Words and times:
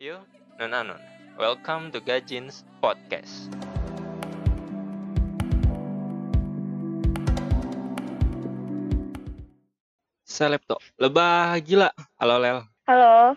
Yo, 0.00 0.16
non 0.56 0.72
anon. 0.72 0.96
Welcome 1.36 1.92
to 1.92 2.00
Gajins 2.00 2.64
Podcast. 2.80 3.52
Selebto, 10.24 10.80
lebah 10.96 11.52
gila. 11.60 11.92
Halo 12.16 12.40
Lel. 12.40 12.64
Halo. 12.88 13.36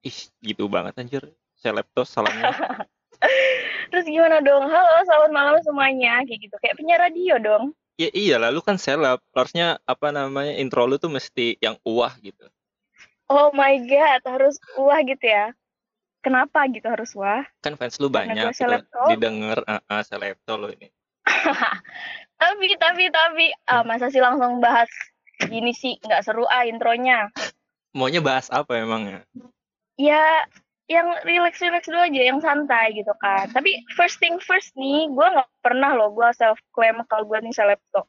Ih, 0.00 0.32
gitu 0.40 0.64
banget 0.72 0.96
anjir. 0.96 1.28
Selebto 1.60 2.08
salamnya. 2.08 2.56
Terus 3.92 4.08
gimana 4.08 4.40
dong? 4.40 4.64
Halo, 4.64 5.04
selamat 5.04 5.28
malam 5.28 5.60
semuanya. 5.60 6.24
Kayak 6.24 6.40
gitu. 6.48 6.56
Kayak 6.64 6.80
penyiar 6.80 7.00
radio 7.04 7.36
dong. 7.36 7.64
ya 8.00 8.08
iya 8.16 8.40
lah, 8.40 8.48
lu 8.48 8.64
kan 8.64 8.80
seleb. 8.80 9.20
Harusnya 9.36 9.76
apa 9.84 10.08
namanya 10.08 10.56
intro 10.56 10.88
lu 10.88 10.96
tuh 10.96 11.12
mesti 11.12 11.60
yang 11.60 11.76
uah 11.84 12.16
gitu. 12.24 12.48
Oh 13.28 13.52
my 13.52 13.76
god, 13.84 14.24
harus 14.24 14.56
wah 14.72 15.04
gitu 15.04 15.28
ya. 15.28 15.52
Kenapa 16.18 16.66
gitu 16.68 16.86
harus 16.90 17.14
wah? 17.14 17.46
Kan 17.62 17.78
fans 17.78 17.96
lu 18.02 18.10
Karena 18.10 18.50
banyak 18.50 18.58
gitu. 18.58 19.02
Didengar 19.14 19.62
uh, 19.64 19.80
uh, 19.86 20.02
selebto 20.02 20.58
lu 20.58 20.74
ini. 20.74 20.90
Tapi 22.38 22.70
tapi 22.78 23.10
tapi 23.10 23.50
ah, 23.66 23.82
masa 23.82 24.14
sih 24.14 24.22
langsung 24.22 24.62
bahas 24.62 24.86
gini 25.42 25.74
sih 25.74 25.98
nggak 25.98 26.22
seru 26.22 26.46
ah 26.46 26.62
intronya. 26.62 27.34
Maunya 27.98 28.22
bahas 28.22 28.46
apa 28.54 28.78
emangnya? 28.78 29.26
Ya 29.98 30.46
yang 30.88 31.18
relax-relax 31.26 31.84
dulu 31.90 32.00
aja, 32.00 32.22
yang 32.22 32.40
santai 32.40 32.94
gitu 32.96 33.10
kan. 33.18 33.50
Tapi 33.50 33.82
first 33.98 34.22
thing 34.22 34.38
first 34.38 34.72
nih, 34.78 35.10
gue 35.10 35.26
nggak 35.34 35.50
pernah 35.60 35.98
loh 35.98 36.14
gue 36.14 36.30
self 36.32 36.56
claim 36.72 37.02
kalau 37.10 37.26
gue 37.26 37.42
nih 37.44 37.52
selebto. 37.52 38.06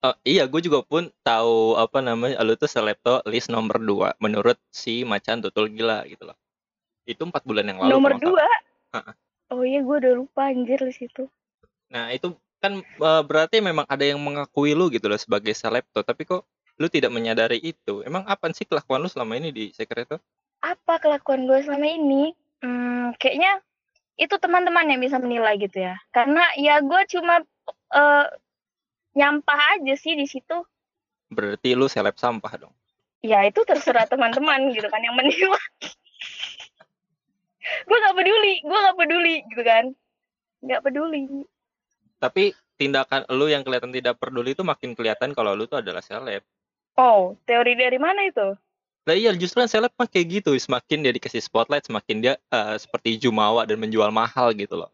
Oh, 0.00 0.16
iya, 0.24 0.48
gue 0.48 0.64
juga 0.64 0.80
pun 0.80 1.12
tahu 1.20 1.76
apa 1.76 2.00
namanya, 2.00 2.40
lu 2.40 2.56
tuh 2.56 2.66
selebto 2.66 3.20
list 3.28 3.52
nomor 3.52 3.76
2 3.76 4.16
menurut 4.24 4.56
si 4.72 5.04
Macan 5.04 5.44
Tutul 5.44 5.68
Gila 5.76 6.08
gitu 6.08 6.32
loh. 6.32 6.36
Itu 7.10 7.26
empat 7.26 7.42
bulan 7.42 7.66
yang 7.66 7.82
lalu. 7.82 7.90
Nomor 7.98 8.12
dua. 8.22 8.46
Oh 9.50 9.66
iya, 9.66 9.82
gue 9.82 9.96
udah 10.06 10.14
lupa 10.14 10.46
anjir 10.46 10.78
di 10.78 10.94
situ. 10.94 11.26
Nah, 11.90 12.14
itu 12.14 12.38
kan 12.62 12.78
eh, 12.86 13.22
berarti 13.26 13.58
memang 13.58 13.82
ada 13.90 14.06
yang 14.06 14.22
mengakui 14.22 14.78
lu 14.78 14.86
gitu 14.94 15.10
loh 15.10 15.18
sebagai 15.18 15.50
selebto, 15.58 16.06
tapi 16.06 16.22
kok 16.22 16.46
lu 16.78 16.86
tidak 16.86 17.10
menyadari 17.10 17.58
itu. 17.58 18.06
Emang 18.06 18.22
apa 18.30 18.46
sih 18.54 18.62
kelakuan 18.62 19.02
lu 19.02 19.10
selama 19.10 19.34
ini 19.34 19.50
di 19.50 19.64
Secreto? 19.74 20.22
apa 20.60 21.00
kelakuan 21.00 21.48
gue 21.48 21.58
selama 21.64 21.88
ini? 21.88 22.36
Hmm, 22.60 23.16
kayaknya 23.16 23.64
itu 24.20 24.36
teman-teman 24.36 24.84
yang 24.92 25.00
bisa 25.00 25.16
menilai 25.16 25.56
gitu 25.56 25.80
ya. 25.80 25.96
Karena 26.12 26.44
ya 26.60 26.84
gue 26.84 27.00
cuma 27.08 27.40
eh, 27.96 28.26
nyampah 29.16 29.60
aja 29.80 29.94
sih 29.96 30.14
di 30.16 30.28
situ. 30.28 30.60
Berarti 31.32 31.72
lu 31.72 31.88
seleb 31.88 32.20
sampah 32.20 32.52
dong. 32.60 32.74
Ya 33.20 33.44
itu 33.44 33.64
terserah 33.64 34.08
teman-teman 34.08 34.72
gitu 34.72 34.88
kan 34.88 35.00
yang 35.00 35.16
menilai. 35.16 35.64
Gue 37.60 37.98
nggak 38.00 38.16
peduli, 38.16 38.54
gue 38.64 38.78
nggak 38.78 38.98
peduli 38.98 39.34
gitu 39.52 39.62
kan. 39.62 39.84
Nggak 40.64 40.80
peduli. 40.84 41.22
Tapi 42.20 42.52
tindakan 42.80 43.28
lu 43.32 43.48
yang 43.48 43.60
kelihatan 43.60 43.92
tidak 43.92 44.16
peduli 44.16 44.56
itu 44.56 44.64
makin 44.64 44.96
kelihatan 44.96 45.36
kalau 45.36 45.52
lu 45.52 45.68
tuh 45.68 45.84
adalah 45.84 46.00
seleb. 46.00 46.40
Oh, 46.96 47.36
teori 47.44 47.76
dari 47.76 48.00
mana 48.00 48.24
itu? 48.28 48.56
Nah 49.08 49.14
iya 49.16 49.32
justru 49.32 49.64
kan 49.64 49.70
seleb 49.70 49.92
mah 49.96 50.08
kayak 50.08 50.40
gitu, 50.40 50.52
semakin 50.56 51.04
dia 51.04 51.12
dikasih 51.12 51.40
spotlight, 51.40 51.88
semakin 51.88 52.16
dia 52.20 52.34
eh, 52.52 52.76
seperti 52.76 53.16
jumawa 53.16 53.64
dan 53.64 53.80
menjual 53.80 54.12
mahal 54.12 54.52
gitu 54.52 54.80
loh. 54.80 54.90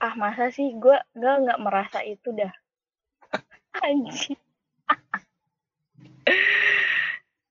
Ah 0.00 0.12
masa 0.16 0.52
sih 0.52 0.76
gue 0.76 0.96
gue 1.16 1.32
nggak 1.44 1.60
merasa 1.60 2.04
itu 2.04 2.32
dah. 2.32 2.52
Anjir. 3.84 4.36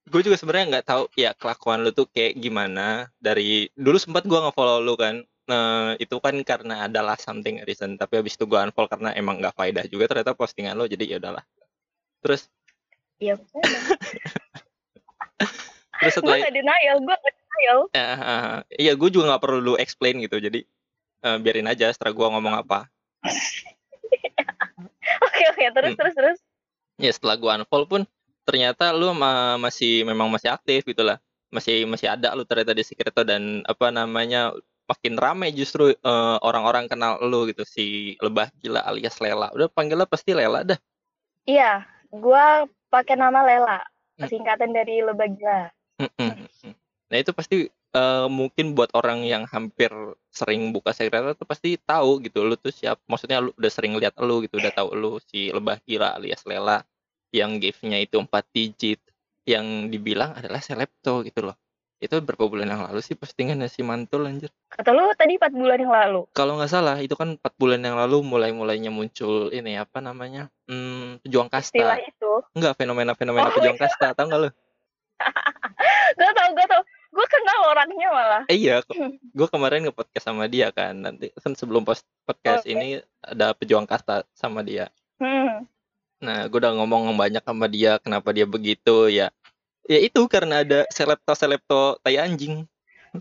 Gue 0.05 0.21
juga 0.21 0.37
sebenarnya 0.37 0.65
nggak 0.77 0.85
tahu 0.85 1.03
ya 1.17 1.33
kelakuan 1.33 1.81
lu 1.81 1.89
tuh 1.89 2.05
kayak 2.09 2.37
gimana. 2.37 3.09
Dari 3.17 3.69
dulu 3.73 3.97
sempat 3.97 4.23
gue 4.25 4.37
nge-follow 4.37 4.81
lu 4.81 4.93
kan. 4.93 5.25
Nah 5.45 5.93
itu 6.01 6.17
kan 6.21 6.37
karena 6.41 6.89
adalah 6.89 7.17
something 7.17 7.61
reason 7.65 7.97
tapi 7.97 8.17
habis 8.21 8.33
itu 8.37 8.45
gue 8.49 8.57
unfollow 8.57 8.89
karena 8.89 9.13
emang 9.13 9.41
nggak 9.41 9.53
faedah 9.53 9.85
juga 9.89 10.09
ternyata 10.09 10.33
postingan 10.37 10.77
lo 10.77 10.85
jadi 10.85 11.05
ya 11.05 11.17
udahlah. 11.21 11.45
Terus? 12.21 12.49
Iya, 13.15 13.39
terus 16.03 16.19
gue 16.19 16.19
setelah 16.19 16.37
nggak 16.43 16.51
denial, 16.51 16.97
gue 16.99 17.15
nggak 17.15 17.35
denial. 17.39 17.79
ya, 17.95 18.07
iya 18.75 18.91
gue 18.91 19.07
juga 19.07 19.31
nggak 19.31 19.41
perlu 19.47 19.59
lu 19.63 19.73
explain 19.79 20.19
gitu 20.19 20.43
jadi 20.43 20.59
eh, 21.23 21.37
biarin 21.39 21.71
aja 21.71 21.95
setelah 21.95 22.11
gue 22.11 22.27
ngomong 22.27 22.53
apa. 22.59 22.91
Oke 25.25 25.43
oke, 25.53 25.63
terus 25.69 25.91
Hmm. 25.93 25.99
terus 26.01 26.13
terus. 26.17 26.37
ya 26.97 27.11
setelah 27.13 27.35
gue 27.37 27.51
unfollow 27.61 27.87
pun 27.87 28.01
ternyata 28.45 28.93
lu 28.93 29.11
ma- 29.17 29.57
masih 29.57 30.05
memang 30.05 30.29
masih 30.29 30.53
aktif 30.53 30.85
gitu 30.85 31.01
lah. 31.01 31.17
Masih 31.49 31.89
masih 31.89 32.13
ada 32.13 32.31
lu 32.37 32.45
ternyata 32.45 32.77
di 32.77 32.85
Secreto 32.85 33.25
dan 33.25 33.65
apa 33.65 33.89
namanya 33.89 34.53
makin 34.85 35.17
rame 35.17 35.49
justru 35.49 35.91
eh, 35.91 36.37
orang-orang 36.45 36.85
kenal 36.85 37.17
lu 37.25 37.49
gitu. 37.49 37.65
Si 37.65 38.15
lebah 38.21 38.53
gila 38.61 38.85
alias 38.85 39.17
Lela. 39.17 39.49
Udah 39.57 39.67
panggilnya 39.67 40.05
pasti 40.05 40.37
Lela 40.37 40.61
dah. 40.61 40.79
Iya, 41.45 41.85
gua 42.13 42.69
pakai 42.93 43.17
nama 43.17 43.41
Lela, 43.45 43.81
Hmm. 44.15 44.31
singkatan 44.31 44.71
dari 44.71 45.03
Lebah 45.03 45.27
Gila. 45.27 45.61
Mm-mm. 45.99 46.47
nah 47.05 47.17
itu 47.21 47.31
pasti 47.31 47.67
eh, 47.71 48.27
mungkin 48.27 48.75
buat 48.75 48.91
orang 48.97 49.23
yang 49.23 49.43
hampir 49.47 49.91
sering 50.27 50.71
buka 50.75 50.91
Secreto 50.91 51.35
tuh 51.37 51.47
pasti 51.47 51.79
tahu 51.79 52.19
gitu 52.23 52.43
lu 52.47 52.55
tuh 52.55 52.71
siap. 52.71 52.99
Maksudnya 53.09 53.43
lu 53.43 53.51
udah 53.55 53.71
sering 53.71 53.95
lihat 53.99 54.15
lu 54.19 54.43
gitu 54.43 54.59
udah 54.59 54.73
tahu 54.73 54.89
lu 54.95 55.11
si 55.27 55.51
lebah 55.51 55.79
gila 55.83 56.15
alias 56.19 56.43
Lela 56.47 56.83
yang 57.29 57.57
gift-nya 57.57 57.97
itu 57.97 58.15
empat 58.15 58.45
digit 58.49 58.99
yang 59.43 59.63
dibilang 59.87 60.33
adalah 60.33 60.57
selebto 60.57 61.21
gitu 61.21 61.41
loh 61.43 61.55
itu 61.95 62.11
berapa 62.17 62.43
bulan 62.43 62.67
yang 62.67 62.83
lalu 62.83 62.99
sih 62.99 63.13
postingannya 63.13 63.65
si 63.65 63.79
mantul 63.79 64.25
anjir 64.25 64.51
Kata 64.67 64.91
lu 64.91 65.07
tadi 65.13 65.39
4 65.39 65.47
bulan 65.49 65.79
yang 65.79 65.89
lalu. 65.89 66.21
kalau 66.29 66.59
nggak 66.59 66.67
salah 66.67 66.99
itu 66.99 67.13
kan 67.13 67.33
empat 67.33 67.55
bulan 67.55 67.79
yang 67.79 67.95
lalu 67.95 68.19
mulai 68.21 68.51
mulainya 68.51 68.89
muncul 68.89 69.47
ini 69.49 69.73
apa 69.75 69.99
namanya 69.99 70.51
hmm, 70.65 71.21
pejuang 71.21 71.47
Istilah 71.49 71.95
kasta 71.95 72.03
itu. 72.03 72.31
enggak 72.51 72.75
fenomena 72.75 73.13
fenomena 73.13 73.47
Oh, 73.47 73.53
pejuang 73.53 73.75
kasta 73.75 74.11
tau 74.11 74.27
nggak 74.27 74.39
lu 74.39 74.49
Gak 76.15 76.31
tau, 76.33 76.49
gak 76.51 76.67
tau. 76.67 76.83
Gue 77.09 77.25
kenal 77.25 77.59
orangnya 77.65 78.07
malah. 78.09 78.43
eh, 78.45 78.57
iya 78.57 78.83
gue 79.31 79.47
kemarin 79.47 79.87
nge 79.87 79.93
podcast 79.93 80.25
sama 80.25 80.45
dia 80.45 80.67
kan 80.69 80.91
nanti 80.93 81.31
kan 81.33 81.55
sebelum 81.55 81.81
post 81.81 82.03
podcast 82.21 82.63
Oke. 82.63 82.75
ini 82.75 82.87
ada 83.21 83.51
pejuang 83.51 83.85
kasta 83.85 84.27
sama 84.31 84.59
dia 84.59 84.91
Hmm. 85.15 85.63
Nah 86.23 86.47
gue 86.47 86.57
udah 86.57 86.73
ngomong 86.79 87.11
banyak 87.15 87.43
sama 87.43 87.67
dia 87.67 87.99
kenapa 87.99 88.31
dia 88.31 88.47
begitu 88.47 89.11
ya 89.11 89.29
ya 89.85 89.99
itu 90.01 90.25
karena 90.31 90.63
ada 90.63 90.87
selebto 90.89 91.99
tai 92.01 92.17
anjing 92.17 92.65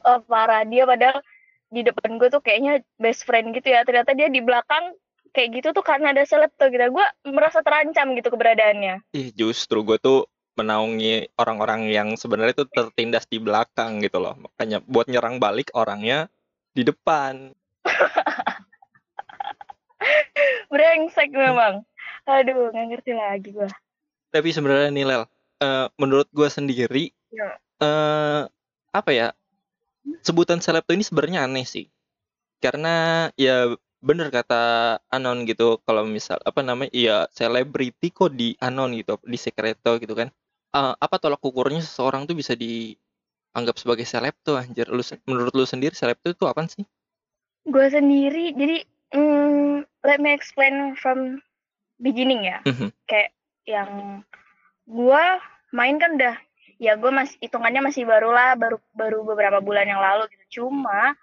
Oh, 0.03 0.19
parah. 0.27 0.66
Dia 0.66 0.82
padahal 0.88 1.22
di 1.71 1.87
depan 1.87 2.19
gue 2.19 2.27
tuh 2.27 2.43
kayaknya 2.43 2.82
best 2.99 3.22
friend 3.22 3.55
gitu 3.55 3.71
ya. 3.71 3.87
Ternyata 3.87 4.10
dia 4.19 4.27
di 4.27 4.43
belakang 4.43 4.99
kayak 5.31 5.62
gitu 5.62 5.69
tuh 5.71 5.87
karena 5.87 6.10
ada 6.10 6.27
selebto 6.27 6.66
gitu. 6.66 6.82
Gue 6.91 7.06
merasa 7.31 7.62
terancam 7.62 8.19
gitu 8.19 8.34
keberadaannya. 8.34 9.06
ih 9.15 9.31
justru 9.31 9.87
gue 9.87 10.03
tuh 10.03 10.26
menaungi 10.59 11.34
orang-orang 11.38 11.91
yang 11.91 12.09
sebenarnya 12.15 12.66
tuh 12.66 12.71
tertindas 12.71 13.26
di 13.26 13.43
belakang 13.43 13.99
gitu 13.99 14.22
loh 14.22 14.38
makanya 14.38 14.78
buat 14.87 15.11
nyerang 15.11 15.43
balik 15.43 15.66
orangnya 15.75 16.31
di 16.71 16.87
depan 16.87 17.50
Brengsek 20.71 21.34
memang. 21.34 21.82
Aduh, 22.25 22.73
nggak 22.73 22.87
ngerti 22.89 23.12
lagi 23.12 23.51
gue. 23.53 23.69
tapi 24.35 24.51
sebenarnya 24.51 24.91
nih 24.91 25.07
Lel 25.07 25.23
eh, 25.62 25.87
menurut 26.01 26.27
gue 26.35 26.49
sendiri 26.51 27.15
Ya. 27.31 27.59
eh 27.83 28.43
apa 28.91 29.11
ya 29.11 29.35
sebutan 30.23 30.62
selebto 30.62 30.95
ini 30.95 31.03
sebenarnya 31.03 31.47
aneh 31.47 31.67
sih 31.67 31.91
karena 32.62 33.27
ya 33.35 33.75
bener 33.99 34.31
kata 34.31 34.62
anon 35.11 35.43
gitu 35.47 35.83
kalau 35.83 36.07
misal 36.07 36.39
apa 36.43 36.62
namanya 36.62 36.91
ya 36.95 37.17
selebriti 37.35 38.15
kok 38.15 38.31
di 38.35 38.55
anon 38.62 38.95
gitu 38.95 39.19
di 39.23 39.39
secreto 39.39 39.99
gitu 39.99 40.15
kan 40.15 40.31
Eh, 40.75 40.95
apa 40.99 41.23
tolak 41.23 41.39
ukurnya 41.39 41.79
seseorang 41.79 42.27
tuh 42.27 42.35
bisa 42.35 42.59
dianggap 42.59 43.79
sebagai 43.79 44.03
selebto 44.03 44.59
anjir 44.59 44.91
lu 44.91 45.03
menurut 45.31 45.55
lu 45.55 45.62
sendiri 45.62 45.95
selebto 45.95 46.35
itu 46.35 46.45
apa 46.51 46.67
sih 46.67 46.82
Gue 47.65 47.87
sendiri, 47.88 48.53
jadi 48.53 48.82
mm, 49.15 49.87
let 50.03 50.19
me 50.19 50.35
explain 50.35 50.99
from 50.99 51.38
beginning 51.99 52.46
ya. 52.46 52.58
Mhm. 52.67 52.91
Kayak 53.06 53.31
yang 53.64 53.91
gue 54.85 55.25
main 55.73 55.96
kan 55.96 56.20
udah, 56.20 56.37
ya 56.79 56.99
gue 56.99 57.11
masih 57.11 57.37
hitungannya 57.41 57.81
masih 57.81 58.05
baru 58.05 58.31
lah, 58.31 58.55
baru 58.58 58.79
baru 58.93 59.25
beberapa 59.25 59.58
bulan 59.64 59.88
yang 59.88 60.02
lalu 60.02 60.29
gitu. 60.32 60.62
Cuma 60.62 61.14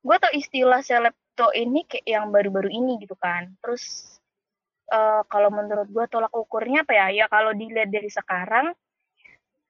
gue 0.00 0.16
tau 0.16 0.32
istilah 0.32 0.80
selebto 0.80 1.52
ini 1.52 1.84
kayak 1.84 2.06
yang 2.08 2.26
baru-baru 2.32 2.70
ini 2.72 2.98
gitu 3.02 3.14
kan. 3.18 3.52
Terus 3.60 4.16
eh, 4.90 5.22
kalau 5.28 5.52
menurut 5.52 5.88
gue 5.90 6.04
tolak 6.08 6.32
ukurnya 6.32 6.82
apa 6.88 6.92
ya? 6.96 7.06
Ya 7.12 7.26
kalau 7.28 7.52
dilihat 7.52 7.92
dari 7.92 8.10
sekarang, 8.10 8.72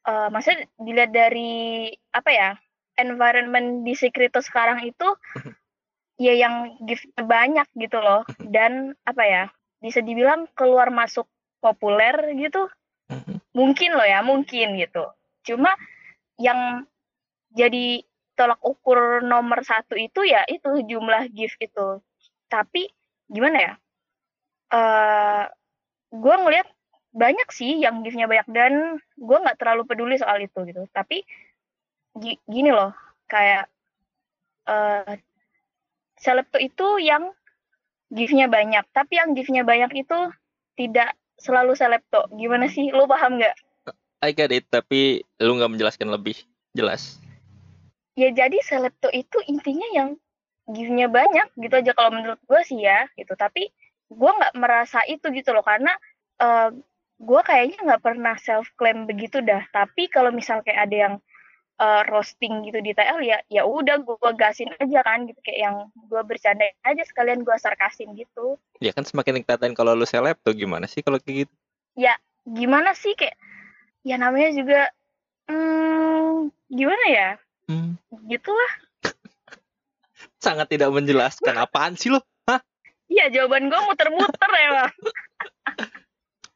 eh 0.06 0.28
maksudnya 0.30 0.68
dilihat 0.78 1.10
dari 1.10 1.90
apa 2.14 2.30
ya? 2.30 2.50
Environment 3.00 3.80
di 3.80 3.96
Secreto 3.96 4.44
sekarang 4.44 4.84
itu 4.84 5.08
ya 6.20 6.36
yang 6.36 6.76
gift 6.84 7.08
banyak 7.16 7.64
gitu 7.80 7.96
loh 7.96 8.28
dan 8.52 8.92
apa 9.08 9.24
ya 9.24 9.44
bisa 9.80 10.04
dibilang 10.04 10.46
keluar 10.52 10.92
masuk 10.92 11.26
populer 11.58 12.14
gitu. 12.36 12.68
Mungkin 13.56 13.96
loh 13.96 14.06
ya 14.06 14.22
mungkin 14.22 14.78
gitu. 14.78 15.04
Cuma 15.42 15.74
yang 16.38 16.86
jadi 17.50 18.04
tolak 18.38 18.60
ukur 18.62 19.20
nomor 19.20 19.60
satu 19.66 19.98
itu 19.98 20.24
ya 20.24 20.46
itu 20.46 20.84
jumlah 20.86 21.28
gift 21.34 21.58
itu. 21.58 21.98
Tapi 22.46 22.88
gimana 23.26 23.58
ya? 23.58 23.74
Uh, 24.70 25.44
gue 26.14 26.34
ngeliat 26.46 26.68
banyak 27.10 27.48
sih 27.50 27.82
yang 27.82 28.06
giftnya 28.06 28.30
banyak 28.30 28.46
dan 28.54 28.72
gue 29.18 29.38
nggak 29.42 29.58
terlalu 29.58 29.82
peduli 29.88 30.14
soal 30.16 30.38
itu 30.38 30.62
gitu. 30.68 30.86
Tapi 30.94 31.26
gini 32.46 32.70
loh 32.70 32.94
kayak 33.26 33.66
uh, 34.70 35.14
selebto 36.20 36.60
itu 36.60 37.00
yang 37.02 37.32
giftnya 38.10 38.50
banyak. 38.50 38.84
Tapi 38.90 39.16
yang 39.16 39.32
giftnya 39.32 39.62
banyak 39.62 40.04
itu 40.04 40.18
tidak 40.74 41.14
selalu 41.40 41.72
selebto 41.78 42.26
gimana 42.36 42.66
sih? 42.68 42.90
Lo 42.92 43.06
paham 43.06 43.40
nggak? 43.40 43.56
I 44.20 44.36
get 44.36 44.52
it 44.52 44.68
tapi 44.68 45.24
lu 45.40 45.56
nggak 45.56 45.72
menjelaskan 45.72 46.12
lebih 46.12 46.36
jelas. 46.76 47.16
Ya 48.18 48.28
jadi 48.34 48.60
selebto 48.60 49.08
itu 49.14 49.40
intinya 49.48 49.88
yang 49.96 50.08
giftnya 50.68 51.08
banyak 51.08 51.48
gitu 51.56 51.74
aja 51.74 51.92
kalau 51.96 52.12
menurut 52.12 52.40
gue 52.44 52.60
sih 52.66 52.84
ya 52.84 53.08
gitu. 53.16 53.32
Tapi 53.38 53.72
gue 54.10 54.30
nggak 54.30 54.58
merasa 54.58 55.00
itu 55.08 55.30
gitu 55.32 55.56
loh 55.56 55.64
karena 55.64 55.94
uh, 56.42 56.68
gue 57.20 57.40
kayaknya 57.46 57.78
nggak 57.80 58.02
pernah 58.04 58.36
self 58.36 58.68
claim 58.76 59.08
begitu 59.08 59.40
dah. 59.40 59.64
Tapi 59.72 60.12
kalau 60.12 60.34
misal 60.34 60.60
kayak 60.60 60.90
ada 60.90 60.96
yang 60.96 61.14
uh, 61.80 62.02
roasting 62.12 62.68
gitu 62.68 62.78
di 62.84 62.92
TL 62.92 63.24
ya 63.24 63.40
ya 63.48 63.64
udah 63.64 64.04
gue 64.04 64.30
gasin 64.36 64.68
aja 64.76 65.00
kan 65.00 65.24
gitu. 65.24 65.40
Kayak 65.40 65.58
yang 65.64 65.76
gue 65.96 66.22
bercanda 66.22 66.68
aja 66.84 67.02
sekalian 67.08 67.42
gue 67.42 67.56
sarkasin 67.56 68.12
gitu. 68.14 68.60
Ya 68.84 68.92
kan 68.92 69.08
semakin 69.08 69.40
dikatain 69.40 69.72
kalau 69.72 69.96
lu 69.96 70.04
seleb 70.04 70.36
tuh 70.44 70.52
gimana 70.52 70.84
sih 70.84 71.00
kalau 71.00 71.16
kayak 71.16 71.48
gitu? 71.48 71.54
Ya 71.96 72.14
gimana 72.44 72.92
sih 72.92 73.16
kayak 73.16 73.34
ya 74.04 74.20
namanya 74.20 74.52
juga 74.52 74.80
hmm, 75.48 76.52
gimana 76.68 77.04
ya? 77.08 77.28
Hmm. 77.70 77.96
gitulah. 78.28 78.72
Sangat 80.44 80.68
tidak 80.68 80.92
menjelaskan 80.92 81.56
apaan 81.56 81.96
sih 81.96 82.12
lo 82.12 82.20
hah? 82.44 82.60
Iya 83.08 83.32
jawaban 83.32 83.72
gue 83.72 83.80
muter-muter 83.88 84.50
ya 84.64 84.70
bang 84.76 84.92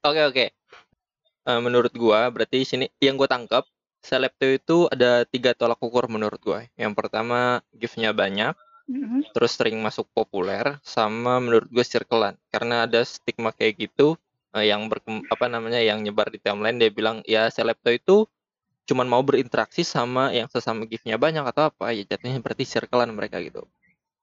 Oke 0.04 0.20
oke. 0.28 0.46
Uh, 1.44 1.60
menurut 1.60 1.92
gua 1.92 2.28
berarti 2.32 2.64
sini 2.64 2.88
yang 3.04 3.20
gua 3.20 3.28
tangkap 3.28 3.68
Selepto 4.04 4.44
itu 4.44 4.78
ada 4.92 5.24
tiga 5.24 5.56
tolak 5.56 5.80
ukur 5.80 6.04
menurut 6.12 6.36
gua. 6.44 6.60
Yang 6.76 6.92
pertama 6.92 7.64
giftnya 7.72 8.12
banyak, 8.12 8.52
mm-hmm. 8.84 9.32
terus 9.32 9.56
sering 9.56 9.80
masuk 9.80 10.04
populer, 10.12 10.76
sama 10.84 11.40
menurut 11.40 11.72
gua 11.72 11.80
circlean. 11.88 12.36
Karena 12.52 12.84
ada 12.84 13.00
stigma 13.08 13.56
kayak 13.56 13.88
gitu 13.88 14.20
uh, 14.52 14.60
yang 14.60 14.92
berkem 14.92 15.24
apa 15.32 15.48
namanya 15.48 15.80
yang 15.80 16.04
nyebar 16.04 16.28
di 16.28 16.36
timeline 16.36 16.76
dia 16.76 16.92
bilang 16.92 17.24
ya 17.24 17.48
Selepto 17.48 17.88
itu 17.88 18.28
cuman 18.84 19.08
mau 19.08 19.24
berinteraksi 19.24 19.80
sama 19.80 20.36
yang 20.36 20.52
sesama 20.52 20.84
giftnya 20.84 21.16
banyak 21.16 21.40
atau 21.40 21.72
apa 21.72 21.96
ya 21.96 22.04
jatuhnya 22.04 22.44
berarti 22.44 22.68
circlean 22.68 23.08
mereka 23.16 23.40
gitu. 23.40 23.64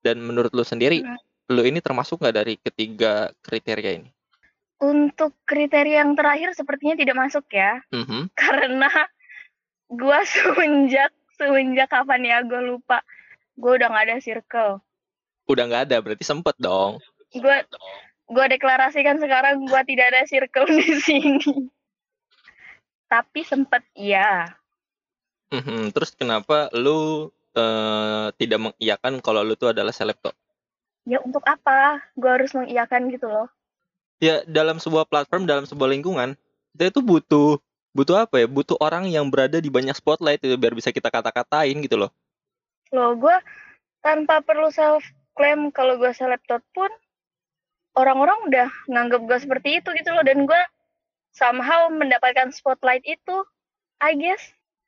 Dan 0.06 0.22
menurut 0.22 0.54
lu 0.54 0.62
sendiri, 0.62 1.02
mm-hmm. 1.02 1.58
lu 1.58 1.66
ini 1.66 1.82
termasuk 1.82 2.22
nggak 2.22 2.36
dari 2.38 2.54
ketiga 2.62 3.34
kriteria 3.42 3.98
ini? 3.98 4.10
Untuk 4.82 5.38
kriteria 5.46 6.06
yang 6.06 6.14
terakhir 6.14 6.54
sepertinya 6.54 6.94
tidak 6.98 7.18
masuk 7.18 7.50
ya. 7.50 7.82
Mm-hmm. 7.90 8.34
Karena 8.38 8.90
gua 9.92 10.24
semenjak 10.32 11.12
semenjak 11.36 11.90
kapan 11.92 12.22
ya 12.24 12.38
gue 12.46 12.62
lupa. 12.64 13.04
Gue 13.58 13.78
udah 13.78 13.92
nggak 13.92 14.06
ada 14.08 14.18
circle. 14.24 14.80
Udah 15.50 15.64
nggak 15.68 15.84
ada, 15.90 15.98
berarti 16.00 16.24
sempet 16.24 16.56
dong. 16.62 17.02
Gue 17.36 17.66
gue 18.32 18.46
deklarasikan 18.58 19.20
sekarang 19.20 19.68
gue 19.68 19.82
tidak 19.90 20.06
ada 20.16 20.22
circle 20.24 20.70
di 20.70 20.96
sini. 21.02 21.70
Tapi 23.12 23.42
sempet 23.44 23.84
iya. 23.98 24.56
Mm-hmm. 25.52 25.92
Terus 25.92 26.16
kenapa 26.16 26.72
lu 26.72 27.28
uh, 27.60 28.28
tidak 28.40 28.72
mengiyakan 28.72 29.20
kalau 29.20 29.44
lu 29.44 29.60
tuh 29.60 29.76
adalah 29.76 29.92
selebto? 29.92 30.32
Ya 31.04 31.20
untuk 31.20 31.44
apa? 31.44 32.00
Gue 32.16 32.32
harus 32.32 32.56
mengiyakan 32.56 33.12
gitu 33.12 33.28
loh 33.28 33.52
ya 34.22 34.46
dalam 34.46 34.78
sebuah 34.78 35.10
platform 35.10 35.50
dalam 35.50 35.66
sebuah 35.66 35.90
lingkungan 35.98 36.38
kita 36.78 36.94
itu 36.94 37.02
butuh 37.02 37.58
butuh 37.92 38.28
apa 38.28 38.44
ya? 38.44 38.48
Butuh 38.48 38.80
orang 38.80 39.08
yang 39.08 39.28
berada 39.28 39.60
di 39.60 39.68
banyak 39.68 39.96
spotlight 39.96 40.44
itu 40.44 40.56
biar 40.56 40.76
bisa 40.76 40.92
kita 40.92 41.12
kata-katain 41.12 41.78
gitu 41.84 41.96
loh. 41.96 42.12
Lo 42.92 43.16
gue 43.16 43.36
tanpa 44.04 44.42
perlu 44.44 44.72
self 44.72 45.06
claim 45.36 45.72
kalau 45.72 45.96
gue 45.96 46.12
selebtot 46.12 46.64
pun 46.76 46.90
orang-orang 47.96 48.38
udah 48.48 48.68
nganggap 48.88 49.22
gue 49.28 49.38
seperti 49.44 49.70
itu 49.84 49.90
gitu 49.96 50.10
loh. 50.12 50.24
Dan 50.24 50.48
gue 50.48 50.62
somehow 51.32 51.88
mendapatkan 51.92 52.52
spotlight 52.52 53.04
itu 53.08 53.36
I 54.02 54.18
guess. 54.18 54.42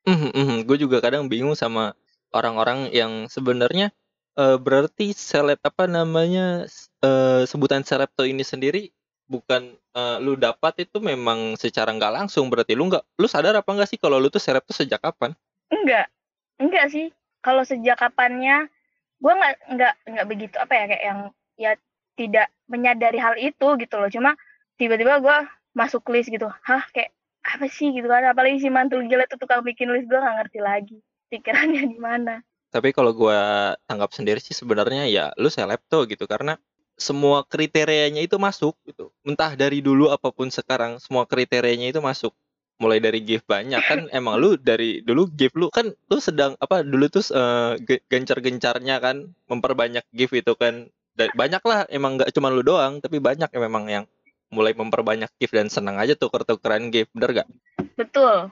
Mm 0.04 0.36
-hmm, 0.36 0.58
gue 0.68 0.78
juga 0.82 1.00
kadang 1.00 1.32
bingung 1.32 1.56
sama 1.56 1.96
orang-orang 2.36 2.92
yang 2.92 3.32
sebenarnya 3.32 3.94
uh, 4.36 4.58
berarti 4.58 5.14
seleb 5.14 5.62
apa 5.62 5.86
namanya 5.86 6.66
uh, 7.06 7.46
sebutan 7.46 7.86
selebto 7.86 8.26
ini 8.26 8.42
sendiri 8.42 8.90
bukan 9.34 9.74
uh, 9.98 10.22
lu 10.22 10.38
dapat 10.38 10.86
itu 10.86 11.02
memang 11.02 11.58
secara 11.58 11.90
nggak 11.90 12.14
langsung 12.22 12.54
berarti 12.54 12.78
lu 12.78 12.86
nggak 12.86 13.02
lu 13.18 13.26
sadar 13.26 13.58
apa 13.58 13.66
nggak 13.66 13.90
sih 13.90 13.98
kalau 13.98 14.22
lu 14.22 14.30
tuh 14.30 14.38
serep 14.38 14.62
tuh 14.62 14.78
sejak 14.78 15.02
kapan? 15.02 15.34
Enggak, 15.74 16.14
enggak 16.62 16.94
sih. 16.94 17.10
Kalau 17.42 17.66
sejak 17.66 17.98
kapannya, 17.98 18.70
gue 19.18 19.34
nggak 19.34 19.54
nggak 19.74 19.94
nggak 20.14 20.26
begitu 20.30 20.56
apa 20.62 20.74
ya 20.78 20.84
kayak 20.86 21.04
yang 21.04 21.20
ya 21.58 21.72
tidak 22.14 22.48
menyadari 22.70 23.18
hal 23.18 23.34
itu 23.42 23.68
gitu 23.82 23.96
loh. 23.98 24.10
Cuma 24.14 24.38
tiba-tiba 24.78 25.18
gue 25.18 25.38
masuk 25.74 26.06
list 26.14 26.30
gitu, 26.30 26.46
hah 26.46 26.86
kayak 26.94 27.10
apa 27.42 27.66
sih 27.66 27.90
gitu 27.90 28.06
kan? 28.06 28.30
Apalagi 28.30 28.62
si 28.62 28.70
mantul 28.70 29.10
gila 29.10 29.26
tuh 29.26 29.42
tukang 29.42 29.66
bikin 29.66 29.90
list 29.90 30.06
gue 30.06 30.22
nggak 30.22 30.46
ngerti 30.46 30.60
lagi 30.62 30.98
pikirannya 31.34 31.84
di 31.98 32.00
mana. 32.00 32.46
Tapi 32.70 32.90
kalau 32.90 33.14
gue 33.14 33.40
tanggap 33.86 34.14
sendiri 34.14 34.42
sih 34.42 34.54
sebenarnya 34.54 35.06
ya 35.10 35.26
lu 35.38 35.50
seleb 35.50 35.82
tuh 35.90 36.10
gitu 36.10 36.26
karena 36.26 36.58
semua 36.98 37.44
kriterianya 37.46 38.22
itu 38.24 38.38
masuk 38.38 38.78
gitu. 38.86 39.10
Entah 39.26 39.58
dari 39.58 39.82
dulu 39.82 40.14
apa 40.14 40.30
pun 40.30 40.50
sekarang 40.50 41.02
semua 41.02 41.26
kriterianya 41.26 41.94
itu 41.94 42.00
masuk. 42.00 42.34
Mulai 42.82 43.00
dari 43.00 43.22
gift 43.22 43.46
banyak 43.46 43.82
kan 43.86 44.00
emang 44.18 44.42
lu 44.42 44.58
dari 44.58 45.02
dulu 45.06 45.30
gift 45.30 45.56
lu 45.58 45.70
kan 45.70 45.94
lu 45.94 46.18
sedang 46.18 46.58
apa 46.58 46.82
dulu 46.82 47.06
tuh 47.10 47.26
uh, 47.34 47.78
gencar-gencarnya 48.10 48.98
kan 49.02 49.30
memperbanyak 49.50 50.06
gift 50.14 50.34
itu 50.38 50.54
kan. 50.58 50.90
banyak 51.14 51.62
lah 51.62 51.86
emang 51.94 52.18
nggak 52.18 52.34
cuma 52.34 52.50
lu 52.50 52.66
doang 52.66 52.98
tapi 52.98 53.22
banyak 53.22 53.46
yang 53.54 53.64
memang 53.70 53.86
yang 53.86 54.06
mulai 54.50 54.74
memperbanyak 54.74 55.30
gift 55.38 55.54
dan 55.54 55.70
senang 55.70 56.02
aja 56.02 56.18
tuh 56.18 56.30
tuker-tukeran 56.30 56.90
gift 56.90 57.14
bener 57.14 57.46
gak? 57.46 57.50
Betul. 57.94 58.50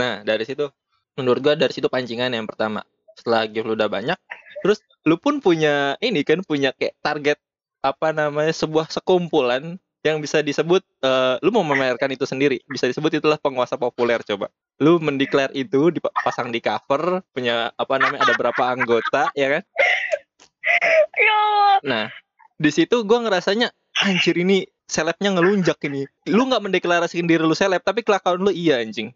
Nah 0.00 0.24
dari 0.24 0.48
situ 0.48 0.68
menurut 1.20 1.40
gua 1.44 1.54
dari 1.60 1.72
situ 1.76 1.92
pancingan 1.92 2.32
yang 2.32 2.48
pertama 2.48 2.84
setelah 3.20 3.44
gift 3.44 3.68
lu 3.68 3.76
udah 3.76 3.92
banyak 3.92 4.16
terus 4.64 4.80
lu 5.08 5.16
pun 5.16 5.40
punya 5.40 5.96
ini 6.00 6.24
kan 6.24 6.44
punya 6.44 6.72
kayak 6.76 6.96
target 7.04 7.36
apa 7.80 8.12
namanya 8.12 8.52
sebuah 8.52 8.92
sekumpulan 8.92 9.80
yang 10.00 10.16
bisa 10.24 10.40
disebut 10.40 10.80
uh, 11.04 11.36
lu 11.44 11.52
mau 11.52 11.60
memamerkan 11.60 12.08
itu 12.08 12.24
sendiri. 12.24 12.64
Bisa 12.64 12.88
disebut 12.88 13.20
itulah 13.20 13.36
penguasa 13.36 13.76
populer 13.76 14.20
coba. 14.24 14.48
Lu 14.80 14.96
mendeklar 14.96 15.52
itu 15.52 15.92
dipasang 15.92 16.48
di 16.48 16.64
cover 16.64 17.20
punya 17.36 17.68
apa 17.76 18.00
namanya 18.00 18.24
ada 18.24 18.34
berapa 18.36 18.62
anggota 18.64 19.28
ya 19.36 19.60
kan? 19.60 19.62
Ya 21.20 21.40
nah 21.80 22.06
di 22.60 22.70
situ 22.72 23.04
gue 23.04 23.18
ngerasanya 23.20 23.72
anjir 24.04 24.36
ini 24.40 24.64
selebnya 24.88 25.36
ngelunjak 25.36 25.76
ini. 25.84 26.08
Lu 26.32 26.48
nggak 26.48 26.64
mendeklarasikan 26.64 27.28
diri 27.28 27.44
lu 27.44 27.56
seleb 27.56 27.84
tapi 27.84 28.00
kelakuan 28.00 28.40
lu 28.40 28.52
iya 28.52 28.80
anjing. 28.80 29.12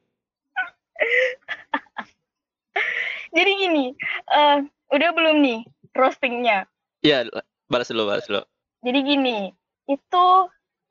Jadi 3.34 3.50
gini 3.56 3.96
uh, 4.30 4.62
udah 4.92 5.10
belum 5.16 5.40
nih 5.40 5.60
roastingnya? 5.96 6.68
Iya, 7.00 7.26
balas 7.66 7.90
dulu, 7.90 8.08
balas 8.08 8.24
dulu. 8.28 8.44
Jadi 8.84 8.98
gini, 9.00 9.38
itu 9.88 10.26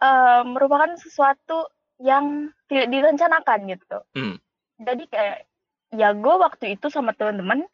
uh, 0.01 0.41
merupakan 0.43 0.91
sesuatu 0.97 1.69
yang 2.01 2.49
tidak 2.67 2.89
direncanakan 2.89 3.59
gitu. 3.69 3.97
Hmm. 4.17 4.35
Jadi 4.81 5.03
kayak 5.07 5.45
ya 5.93 6.09
gue 6.17 6.35
waktu 6.41 6.73
itu 6.75 6.89
sama 6.89 7.13
teman-teman 7.13 7.69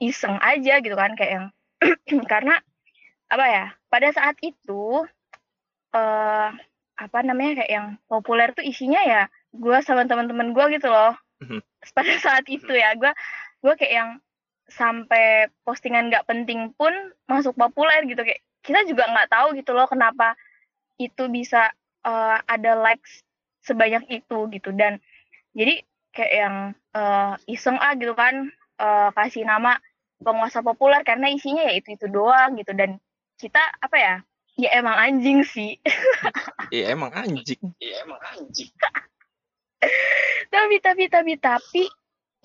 iseng 0.00 0.36
aja 0.44 0.84
gitu 0.84 0.92
kan 0.92 1.16
kayak 1.16 1.32
yang 1.32 1.46
karena 2.32 2.60
apa 3.32 3.46
ya 3.48 3.64
pada 3.88 4.12
saat 4.12 4.36
itu 4.44 5.08
uh, 5.96 6.48
apa 7.00 7.18
namanya 7.24 7.64
kayak 7.64 7.72
yang 7.72 7.88
populer 8.04 8.52
tuh 8.52 8.60
isinya 8.60 9.00
ya 9.00 9.22
gue 9.56 9.76
sama 9.80 10.04
teman-teman 10.04 10.52
gue 10.52 10.64
gitu 10.76 10.92
loh. 10.92 11.16
Hmm. 11.40 11.64
Pada 11.96 12.12
saat 12.20 12.44
itu 12.46 12.70
ya 12.70 12.92
gue 12.92 13.08
gue 13.64 13.74
kayak 13.80 13.94
yang 13.94 14.10
sampai 14.70 15.50
postingan 15.66 16.12
nggak 16.12 16.28
penting 16.28 16.70
pun 16.76 16.92
masuk 17.26 17.56
populer 17.58 18.04
gitu 18.06 18.22
kayak 18.22 18.44
kita 18.60 18.84
juga 18.84 19.08
nggak 19.08 19.30
tahu 19.32 19.56
gitu 19.56 19.72
loh 19.72 19.88
kenapa 19.88 20.36
itu 21.00 21.32
bisa 21.32 21.72
uh, 22.04 22.36
ada 22.44 22.76
likes 22.76 23.24
sebanyak 23.64 24.04
itu 24.08 24.38
gitu. 24.52 24.70
Dan 24.72 25.00
jadi 25.56 25.84
kayak 26.12 26.32
yang 26.32 26.56
uh, 26.92 27.34
iseng 27.48 27.80
ah 27.80 27.96
gitu 27.96 28.12
kan 28.12 28.52
uh, 28.80 29.08
kasih 29.16 29.48
nama 29.48 29.80
penguasa 30.20 30.60
populer 30.60 31.00
karena 31.00 31.32
isinya 31.32 31.64
ya 31.64 31.74
itu 31.76 31.96
itu 31.96 32.06
doang 32.08 32.56
gitu. 32.60 32.76
Dan 32.76 33.00
kita 33.40 33.60
apa 33.80 33.96
ya 33.96 34.14
ya 34.60 34.68
emang 34.76 34.96
anjing 34.96 35.40
sih. 35.44 35.80
Iya 36.68 36.90
emang 36.94 37.12
anjing. 37.16 37.60
Iya 37.80 38.04
emang 38.04 38.20
anjing. 38.20 38.72
Tapi 40.52 40.76
tapi 40.84 41.04
tapi 41.08 41.32
tapi 41.40 41.82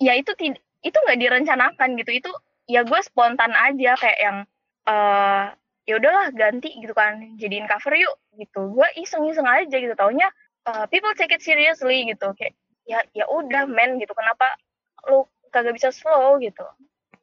ya 0.00 0.16
itu 0.16 0.32
tidak 0.40 0.64
itu 0.80 0.96
nggak 0.96 1.20
direncanakan 1.20 1.88
gitu. 2.00 2.10
Itu 2.24 2.30
ya 2.64 2.88
gue 2.88 3.00
spontan 3.04 3.52
aja 3.52 3.92
kayak 4.00 4.20
yang 4.20 4.38
eh 4.86 5.44
ya 5.86 6.02
udahlah 6.02 6.34
ganti 6.34 6.74
gitu 6.82 6.92
kan 6.92 7.38
jadiin 7.38 7.70
cover 7.70 7.94
yuk 7.94 8.14
gitu 8.34 8.74
gue 8.74 8.88
iseng-iseng 8.98 9.46
aja 9.46 9.76
gitu 9.78 9.94
taunya 9.94 10.26
uh, 10.66 10.84
people 10.90 11.14
take 11.14 11.30
it 11.30 11.40
seriously 11.40 12.04
gitu 12.10 12.34
kayak 12.34 12.58
ya 12.86 13.02
ya 13.14 13.24
udah 13.30 13.70
men 13.70 14.02
gitu 14.02 14.10
kenapa 14.12 14.46
lu 15.06 15.26
kagak 15.54 15.78
bisa 15.78 15.94
slow 15.94 16.42
gitu 16.42 16.66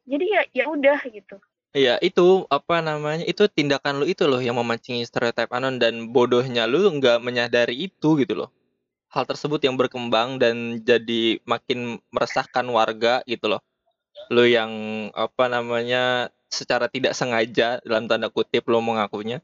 jadi 0.08 0.24
ya 0.24 0.42
ya 0.52 0.64
udah 0.68 1.00
gitu 1.08 1.36
Iya, 1.74 1.98
itu 1.98 2.46
apa 2.54 2.78
namanya? 2.78 3.26
Itu 3.26 3.50
tindakan 3.50 3.98
lu 3.98 4.06
itu 4.06 4.30
loh 4.30 4.38
yang 4.38 4.54
memancing 4.54 5.02
stereotip 5.02 5.50
anon 5.50 5.82
dan 5.82 6.14
bodohnya 6.14 6.70
lu 6.70 6.86
nggak 6.86 7.18
menyadari 7.18 7.90
itu 7.90 8.14
gitu 8.14 8.46
loh. 8.46 8.54
Hal 9.10 9.26
tersebut 9.26 9.58
yang 9.58 9.74
berkembang 9.74 10.38
dan 10.38 10.78
jadi 10.86 11.42
makin 11.42 11.98
meresahkan 12.14 12.62
warga 12.70 13.26
gitu 13.26 13.50
loh. 13.50 13.58
Lu 14.32 14.44
yang 14.48 14.70
apa 15.12 15.50
namanya 15.50 16.32
secara 16.48 16.86
tidak 16.86 17.18
sengaja 17.18 17.82
dalam 17.82 18.06
tanda 18.06 18.30
kutip 18.30 18.64
lu 18.70 18.78
mengakunya 18.78 19.42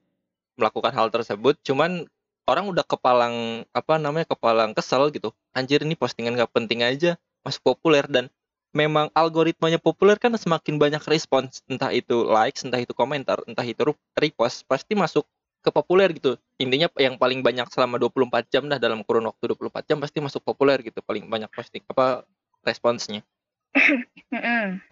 melakukan 0.54 0.92
hal 0.92 1.08
tersebut, 1.08 1.56
cuman 1.64 2.06
orang 2.44 2.66
udah 2.68 2.84
kepalang 2.84 3.64
apa 3.70 3.96
namanya 3.96 4.26
kepalang 4.28 4.74
kesel 4.74 5.08
gitu. 5.14 5.30
Anjir 5.54 5.82
ini 5.86 5.94
postingan 5.94 6.36
gak 6.36 6.52
penting 6.52 6.82
aja 6.84 7.16
masuk 7.46 7.62
populer. 7.74 8.04
Dan 8.10 8.28
memang 8.74 9.10
algoritmanya 9.14 9.78
populer 9.78 10.18
kan 10.18 10.34
semakin 10.34 10.78
banyak 10.78 11.02
respons. 11.06 11.62
Entah 11.70 11.90
itu 11.94 12.26
likes 12.26 12.66
entah 12.66 12.78
itu 12.82 12.94
komentar 12.94 13.42
entah 13.46 13.66
itu 13.66 13.94
repost 14.18 14.66
pasti 14.66 14.94
masuk 14.94 15.26
ke 15.60 15.70
populer 15.70 16.10
gitu. 16.16 16.40
Intinya 16.56 16.88
yang 16.96 17.20
paling 17.20 17.44
banyak 17.44 17.68
selama 17.70 18.00
24 18.00 18.48
jam 18.52 18.64
dah 18.66 18.80
dalam 18.80 19.04
kurun 19.04 19.28
waktu 19.28 19.44
24 19.54 19.88
jam 19.88 19.98
pasti 20.00 20.18
masuk 20.18 20.40
populer 20.44 20.80
gitu 20.80 21.00
paling 21.04 21.28
banyak 21.28 21.48
posting 21.52 21.84
apa 21.88 22.24
responsnya 22.64 23.24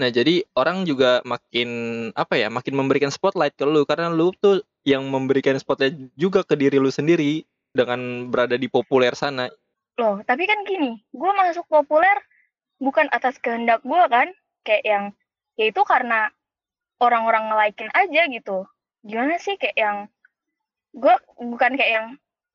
nah 0.01 0.11
jadi 0.11 0.47
orang 0.55 0.87
juga 0.87 1.23
makin 1.27 1.69
apa 2.15 2.39
ya 2.39 2.47
makin 2.51 2.75
memberikan 2.79 3.11
spotlight 3.11 3.55
ke 3.59 3.67
lu. 3.67 3.83
Karena 3.87 4.11
lu 4.11 4.31
tuh 4.39 4.63
yang 4.87 5.07
memberikan 5.11 5.59
spotlight 5.59 5.95
juga 6.15 6.47
ke 6.47 6.55
diri 6.55 6.79
lu 6.79 6.91
sendiri 6.91 7.43
dengan 7.75 8.31
berada 8.31 8.55
di 8.55 8.71
populer 8.71 9.15
sana. 9.19 9.51
Loh 9.99 10.23
tapi 10.23 10.47
kan 10.47 10.63
gini 10.63 10.99
gue 11.11 11.31
masuk 11.35 11.67
populer 11.67 12.17
bukan 12.79 13.11
atas 13.11 13.39
kehendak 13.43 13.83
gue 13.83 14.03
kan? 14.11 14.31
Kayak 14.63 14.85
yang 14.87 15.05
ya 15.59 15.65
itu 15.71 15.83
karena 15.83 16.31
orang-orang 17.03 17.51
nge 17.51 17.91
aja 17.95 18.23
gitu. 18.31 18.67
Gimana 19.03 19.39
sih 19.43 19.59
kayak 19.59 19.77
yang 19.79 19.97
gue 20.95 21.15
bukan 21.39 21.79
kayak 21.79 21.93
yang 21.93 22.07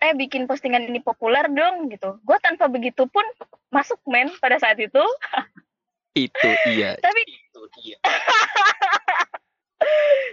eh 0.03 0.11
bikin 0.19 0.51
postingan 0.51 0.83
ini 0.83 0.99
populer 0.99 1.47
dong 1.47 1.87
gitu. 1.87 2.19
Gue 2.27 2.35
tanpa 2.43 2.67
begitu 2.67 3.07
pun 3.07 3.23
masuk 3.71 3.99
men 4.07 4.27
pada 4.43 4.59
saat 4.59 4.75
itu 4.79 4.99
itu 6.13 6.49
iya. 6.69 6.93
Tapi 7.01 7.21
itu 7.25 7.61
iya 7.81 7.97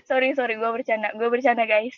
sorry 0.08 0.36
sorry 0.36 0.56
gue 0.56 0.70
bercanda 0.70 1.12
gue 1.16 1.28
bercanda 1.28 1.64
guys. 1.64 1.96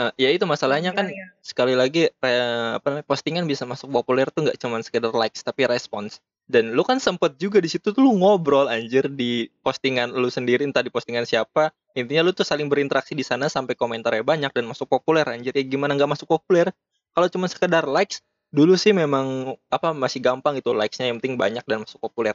Uh, 0.00 0.08
ya 0.16 0.32
itu 0.32 0.48
masalahnya 0.48 0.96
kan 0.96 1.12
ya. 1.12 1.28
sekali 1.44 1.76
lagi 1.76 2.08
apa 2.24 3.04
postingan 3.04 3.44
bisa 3.44 3.68
masuk 3.68 3.92
populer 3.92 4.24
tuh 4.32 4.48
nggak 4.48 4.56
cuma 4.56 4.80
sekedar 4.80 5.12
likes 5.12 5.44
tapi 5.44 5.68
respons. 5.68 6.18
Dan 6.50 6.74
lu 6.74 6.82
kan 6.82 6.98
sempet 6.98 7.38
juga 7.38 7.62
di 7.62 7.70
situ 7.70 7.94
tuh 7.94 8.02
lu 8.02 8.16
ngobrol 8.16 8.66
anjir 8.66 9.06
di 9.06 9.46
postingan 9.62 10.10
lu 10.10 10.26
sendiri 10.32 10.64
entah 10.64 10.82
di 10.82 10.90
postingan 10.90 11.28
siapa. 11.28 11.70
Intinya 11.94 12.26
lu 12.26 12.32
tuh 12.32 12.48
saling 12.48 12.66
berinteraksi 12.66 13.12
di 13.12 13.22
sana 13.22 13.46
sampai 13.46 13.76
komentarnya 13.76 14.24
banyak 14.24 14.50
dan 14.50 14.64
masuk 14.66 14.88
populer 14.88 15.22
anjir. 15.28 15.52
Ya 15.52 15.62
gimana 15.62 15.94
nggak 15.94 16.16
masuk 16.16 16.26
populer? 16.26 16.72
Kalau 17.12 17.28
cuma 17.28 17.46
sekedar 17.46 17.84
likes 17.84 18.24
dulu 18.50 18.74
sih 18.74 18.90
memang 18.90 19.54
apa 19.70 19.94
masih 19.94 20.18
gampang 20.18 20.58
itu 20.58 20.74
likesnya 20.74 21.12
yang 21.12 21.22
penting 21.22 21.38
banyak 21.38 21.62
dan 21.70 21.86
masuk 21.86 22.02
populer 22.02 22.34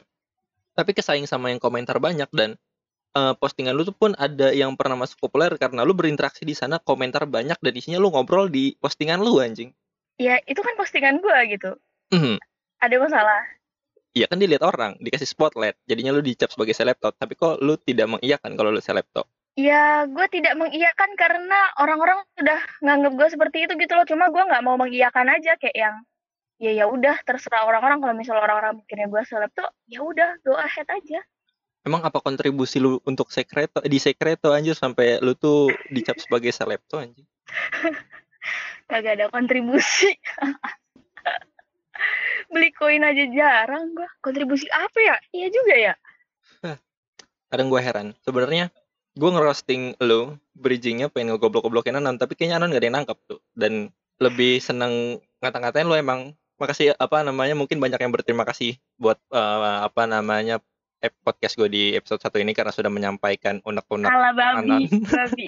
tapi 0.76 0.92
kesaing 0.92 1.24
sama 1.24 1.48
yang 1.48 1.58
komentar 1.58 1.96
banyak 1.96 2.28
dan 2.36 2.60
uh, 3.16 3.32
postingan 3.34 3.72
lu 3.72 3.88
tuh 3.88 3.96
pun 3.96 4.12
ada 4.20 4.52
yang 4.52 4.76
pernah 4.76 5.00
masuk 5.00 5.16
populer 5.18 5.50
karena 5.56 5.82
lu 5.82 5.96
berinteraksi 5.96 6.44
di 6.44 6.52
sana 6.52 6.76
komentar 6.76 7.24
banyak 7.24 7.56
dan 7.56 7.72
isinya 7.72 7.96
lu 7.96 8.12
ngobrol 8.12 8.52
di 8.52 8.76
postingan 8.76 9.24
lu 9.24 9.40
anjing 9.40 9.72
ya 10.20 10.36
itu 10.44 10.60
kan 10.60 10.76
postingan 10.76 11.24
gua 11.24 11.48
gitu 11.48 11.74
mm 12.12 12.20
-hmm. 12.20 12.36
ada 12.84 12.96
masalah 13.00 13.42
Iya 14.16 14.32
kan 14.32 14.40
dilihat 14.40 14.64
orang, 14.64 14.96
dikasih 14.96 15.28
spotlight, 15.28 15.76
jadinya 15.84 16.08
lu 16.08 16.24
dicap 16.24 16.48
sebagai 16.48 16.72
selebtot. 16.72 17.12
Tapi 17.20 17.36
kok 17.36 17.60
lu 17.60 17.76
tidak 17.76 18.08
mengiyakan 18.08 18.56
kalau 18.56 18.72
lu 18.72 18.80
selebtot? 18.80 19.28
Ya, 19.60 20.08
gue 20.08 20.26
tidak 20.32 20.56
mengiyakan 20.56 21.12
karena 21.20 21.60
orang-orang 21.76 22.24
sudah 22.32 22.56
nganggap 22.80 23.12
gue 23.12 23.28
seperti 23.28 23.68
itu 23.68 23.76
gitu 23.76 23.92
loh. 23.92 24.08
Cuma 24.08 24.32
gue 24.32 24.40
nggak 24.40 24.64
mau 24.64 24.80
mengiyakan 24.80 25.36
aja 25.36 25.60
kayak 25.60 25.76
yang 25.76 25.96
ya 26.56 26.72
ya 26.72 26.84
udah 26.88 27.20
terserah 27.24 27.64
orang-orang. 27.68 28.00
Kalau 28.02 28.14
misalnya 28.16 28.42
orang-orang 28.44 28.82
mikirnya 28.82 29.08
gue 29.08 29.22
selebtot, 29.24 29.70
ya 29.88 30.00
udah 30.02 30.40
go 30.44 30.56
ahead 30.56 30.88
aja. 30.88 31.20
Emang 31.86 32.02
apa 32.02 32.18
kontribusi 32.18 32.82
lu 32.82 32.98
untuk 33.06 33.30
sekreto 33.30 33.78
di 33.86 34.02
sekreto 34.02 34.50
anjir 34.50 34.74
sampai 34.74 35.22
lu 35.22 35.38
tuh 35.38 35.70
dicap 35.94 36.18
sebagai 36.18 36.50
selebto 36.50 36.98
anjir? 36.98 37.22
Kagak 38.90 39.22
ada 39.22 39.26
kontribusi. 39.30 40.10
beli 42.52 42.70
koin 42.74 43.02
aja 43.06 43.24
jarang 43.30 43.94
gua. 43.94 44.08
Kontribusi 44.22 44.66
apa 44.70 44.98
ya? 44.98 45.16
Iya 45.30 45.48
juga 45.50 45.74
ya. 45.74 45.94
Kadang 47.46 47.70
gue 47.70 47.80
heran. 47.80 48.08
Sebenarnya 48.26 48.74
gue 49.16 49.30
ngerosting 49.30 49.96
lo 50.02 50.36
bridgingnya 50.52 51.08
pengen 51.08 51.34
ngegoblok-goblokin 51.34 51.96
Anon 51.96 52.20
tapi 52.20 52.36
kayaknya 52.36 52.60
Anon 52.60 52.74
gak 52.74 52.82
ada 52.82 52.86
yang 52.90 52.96
nangkep 53.02 53.18
tuh. 53.30 53.40
Dan 53.54 53.94
lebih 54.18 54.58
seneng 54.58 55.22
ngata-ngatain 55.38 55.86
lo 55.86 55.94
emang 55.94 56.34
makasih 56.56 56.96
apa 56.96 57.20
namanya 57.20 57.52
mungkin 57.52 57.76
banyak 57.76 58.00
yang 58.00 58.12
berterima 58.12 58.44
kasih 58.48 58.80
buat 58.96 59.20
uh, 59.28 59.84
apa 59.84 60.08
namanya 60.08 60.60
podcast 61.22 61.54
gue 61.54 61.68
di 61.68 61.82
episode 61.94 62.18
satu 62.22 62.40
ini 62.40 62.56
karena 62.56 62.72
sudah 62.72 62.90
menyampaikan 62.90 63.60
unek-unek 63.62 64.08
Anon. 64.10 64.88
babi. 64.88 65.44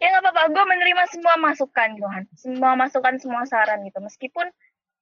ya 0.00 0.06
nggak 0.10 0.22
apa-apa. 0.24 0.42
Gue 0.50 0.64
menerima 0.64 1.04
semua 1.12 1.34
masukan 1.38 1.88
Johan. 2.00 2.24
Semua 2.34 2.72
masukan 2.74 3.20
semua 3.20 3.44
saran 3.46 3.84
gitu. 3.84 4.00
Meskipun 4.00 4.48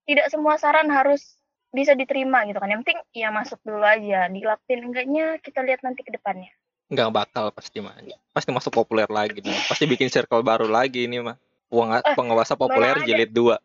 tidak 0.08 0.26
semua 0.32 0.58
saran 0.58 0.90
harus 0.90 1.38
bisa 1.70 1.94
diterima 1.94 2.44
gitu 2.48 2.58
kan. 2.58 2.68
Yang 2.72 2.80
penting 2.84 3.00
ya 3.14 3.28
masuk 3.30 3.60
dulu 3.62 3.84
aja. 3.84 4.26
Dilakuin 4.28 4.80
enggaknya 4.84 5.38
kita 5.40 5.62
lihat 5.62 5.80
nanti 5.86 6.02
ke 6.02 6.10
depannya. 6.12 6.50
Nggak 6.88 7.10
bakal 7.12 7.52
pasti 7.52 7.84
mah 7.84 7.94
pasti 8.32 8.48
masuk 8.48 8.72
populer 8.72 9.04
lagi 9.10 9.44
nih 9.44 9.66
pasti 9.68 9.84
bikin 9.84 10.08
circle 10.08 10.40
baru 10.40 10.70
lagi 10.70 11.04
ini 11.04 11.20
mah 11.20 11.36
eh, 11.72 12.16
penguasa 12.16 12.56
populer 12.56 12.96
jilid 13.04 13.32
dua. 13.32 13.56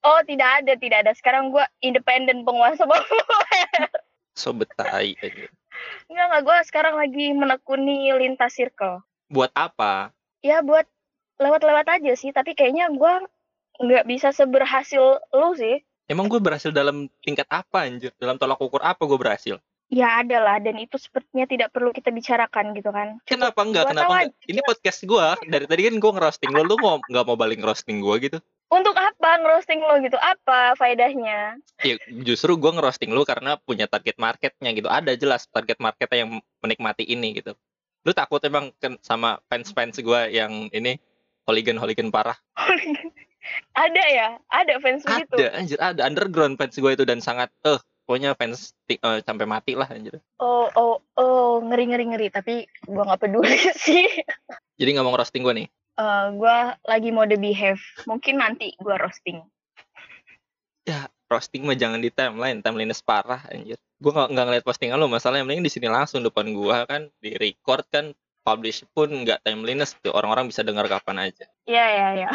Oh 0.00 0.20
tidak 0.24 0.64
ada 0.64 0.72
tidak 0.80 1.04
ada. 1.04 1.12
Sekarang 1.12 1.52
gue 1.52 1.64
independen 1.84 2.42
penguasa 2.44 2.88
populer. 2.90 3.88
So 4.32 4.56
betai 4.56 5.16
aja. 5.20 5.46
Enggak, 6.08 6.26
enggak. 6.32 6.42
Gue 6.44 6.58
sekarang 6.68 6.94
lagi 6.96 7.26
menekuni 7.36 8.12
lintas 8.16 8.56
circle. 8.56 9.04
Buat 9.30 9.52
apa? 9.54 10.10
ya 10.40 10.64
buat 10.64 10.88
lewat-lewat 11.36 12.00
aja 12.00 12.12
sih. 12.16 12.32
Tapi 12.32 12.56
kayaknya 12.56 12.88
gue 12.92 13.14
nggak 13.80 14.08
bisa 14.08 14.32
seberhasil 14.32 15.20
lu 15.36 15.52
sih. 15.56 15.84
Emang 16.08 16.26
gue 16.26 16.40
berhasil 16.40 16.72
dalam 16.74 17.06
tingkat 17.20 17.46
apa 17.52 17.84
anjir? 17.86 18.10
Dalam 18.16 18.40
tolak 18.40 18.58
ukur 18.58 18.80
apa 18.80 19.04
gue 19.04 19.20
berhasil 19.20 19.60
ya 19.90 20.22
ada 20.22 20.38
lah. 20.40 20.56
Dan 20.62 20.78
itu 20.78 20.96
sepertinya 20.96 21.44
tidak 21.44 21.74
perlu 21.74 21.90
kita 21.90 22.14
bicarakan 22.14 22.72
gitu 22.78 22.90
kan. 22.94 23.18
Cukup 23.26 23.28
kenapa 23.28 23.60
enggak? 23.66 23.84
kenapa 23.90 24.14
enggak? 24.24 24.48
ini 24.48 24.60
podcast 24.64 25.00
gue 25.04 25.26
dari 25.50 25.66
tadi 25.66 25.82
kan 25.90 25.94
gue 25.98 26.12
ngerosting 26.16 26.50
lo. 26.54 26.62
Lu 26.64 26.76
mau 26.78 26.96
nggak 27.02 27.24
mau 27.26 27.36
balik 27.36 27.58
ngerosting 27.60 28.00
gue 28.00 28.16
gitu? 28.30 28.38
Untuk 28.70 28.94
apa 28.94 29.30
ngerosting 29.42 29.82
lo 29.82 29.98
gitu? 29.98 30.14
Apa 30.16 30.78
faedahnya? 30.78 31.58
Ya 31.82 31.98
justru 32.22 32.54
gue 32.54 32.70
ngerosting 32.70 33.10
lo 33.10 33.26
karena 33.26 33.58
punya 33.58 33.90
target 33.90 34.16
marketnya 34.16 34.70
gitu. 34.72 34.86
Ada 34.86 35.18
jelas 35.18 35.50
target 35.50 35.82
marketnya 35.82 36.24
yang 36.24 36.30
menikmati 36.62 37.02
ini 37.04 37.42
gitu. 37.42 37.58
Lu 38.06 38.14
takut 38.14 38.40
emang 38.46 38.72
sama 39.02 39.42
fans 39.50 39.74
fans 39.74 39.98
gue 39.98 40.20
yang 40.30 40.70
ini? 40.70 40.96
Hooligan 41.44 41.82
hooligan 41.82 42.14
parah. 42.14 42.38
Ada 43.74 44.04
ya? 44.12 44.28
Ada 44.52 44.74
fans 44.78 45.02
ada, 45.02 45.24
begitu? 45.24 45.34
Ada 45.40 45.46
anjir. 45.56 45.78
Ada 45.80 46.00
underground 46.06 46.54
fans 46.60 46.76
gue 46.76 46.92
itu 46.92 47.04
dan 47.08 47.18
sangat 47.18 47.48
eh 47.66 47.74
uh, 47.74 47.80
pokoknya 48.10 48.34
fans 48.34 48.74
uh, 49.06 49.22
sampai 49.22 49.46
mati 49.46 49.78
lah 49.78 49.86
anjir. 49.86 50.18
Oh 50.42 50.66
oh 50.74 50.98
oh 51.14 51.62
ngeri 51.62 51.94
ngeri 51.94 52.04
ngeri. 52.10 52.26
Tapi 52.34 52.66
gue 52.66 53.02
nggak 53.06 53.22
peduli 53.22 53.54
sih. 53.86 54.02
Jadi 54.74 54.98
nggak 54.98 55.06
mau 55.06 55.14
roasting 55.14 55.46
gue 55.46 55.54
nih? 55.62 55.68
Uh, 55.94 56.02
eh, 56.02 56.24
gue 56.34 56.56
lagi 56.90 57.10
mode 57.14 57.38
behave. 57.38 57.78
Mungkin 58.10 58.42
nanti 58.42 58.74
gue 58.82 58.96
roasting. 58.98 59.46
Ya 60.82 61.06
roasting 61.30 61.62
mah 61.62 61.78
jangan 61.78 62.02
di 62.02 62.10
timeline. 62.10 62.58
Timeline 62.66 62.90
parah 63.06 63.46
anjir. 63.46 63.78
Gue 64.02 64.10
nggak 64.10 64.34
ngeliat 64.34 64.66
postingan 64.66 64.98
lo 64.98 65.06
masalah 65.06 65.38
yang 65.38 65.46
penting 65.46 65.62
di 65.62 65.70
sini 65.70 65.86
langsung 65.86 66.26
depan 66.26 66.50
gue 66.50 66.76
kan 66.90 67.06
di 67.22 67.38
record 67.38 67.86
kan 67.94 68.10
publish 68.42 68.82
pun 68.90 69.06
nggak 69.22 69.46
timeliness 69.46 69.94
tuh. 70.02 70.10
Orang-orang 70.10 70.50
bisa 70.50 70.66
dengar 70.66 70.90
kapan 70.90 71.30
aja. 71.30 71.46
Iya 71.62 71.86
iya 71.94 72.08
iya 72.26 72.30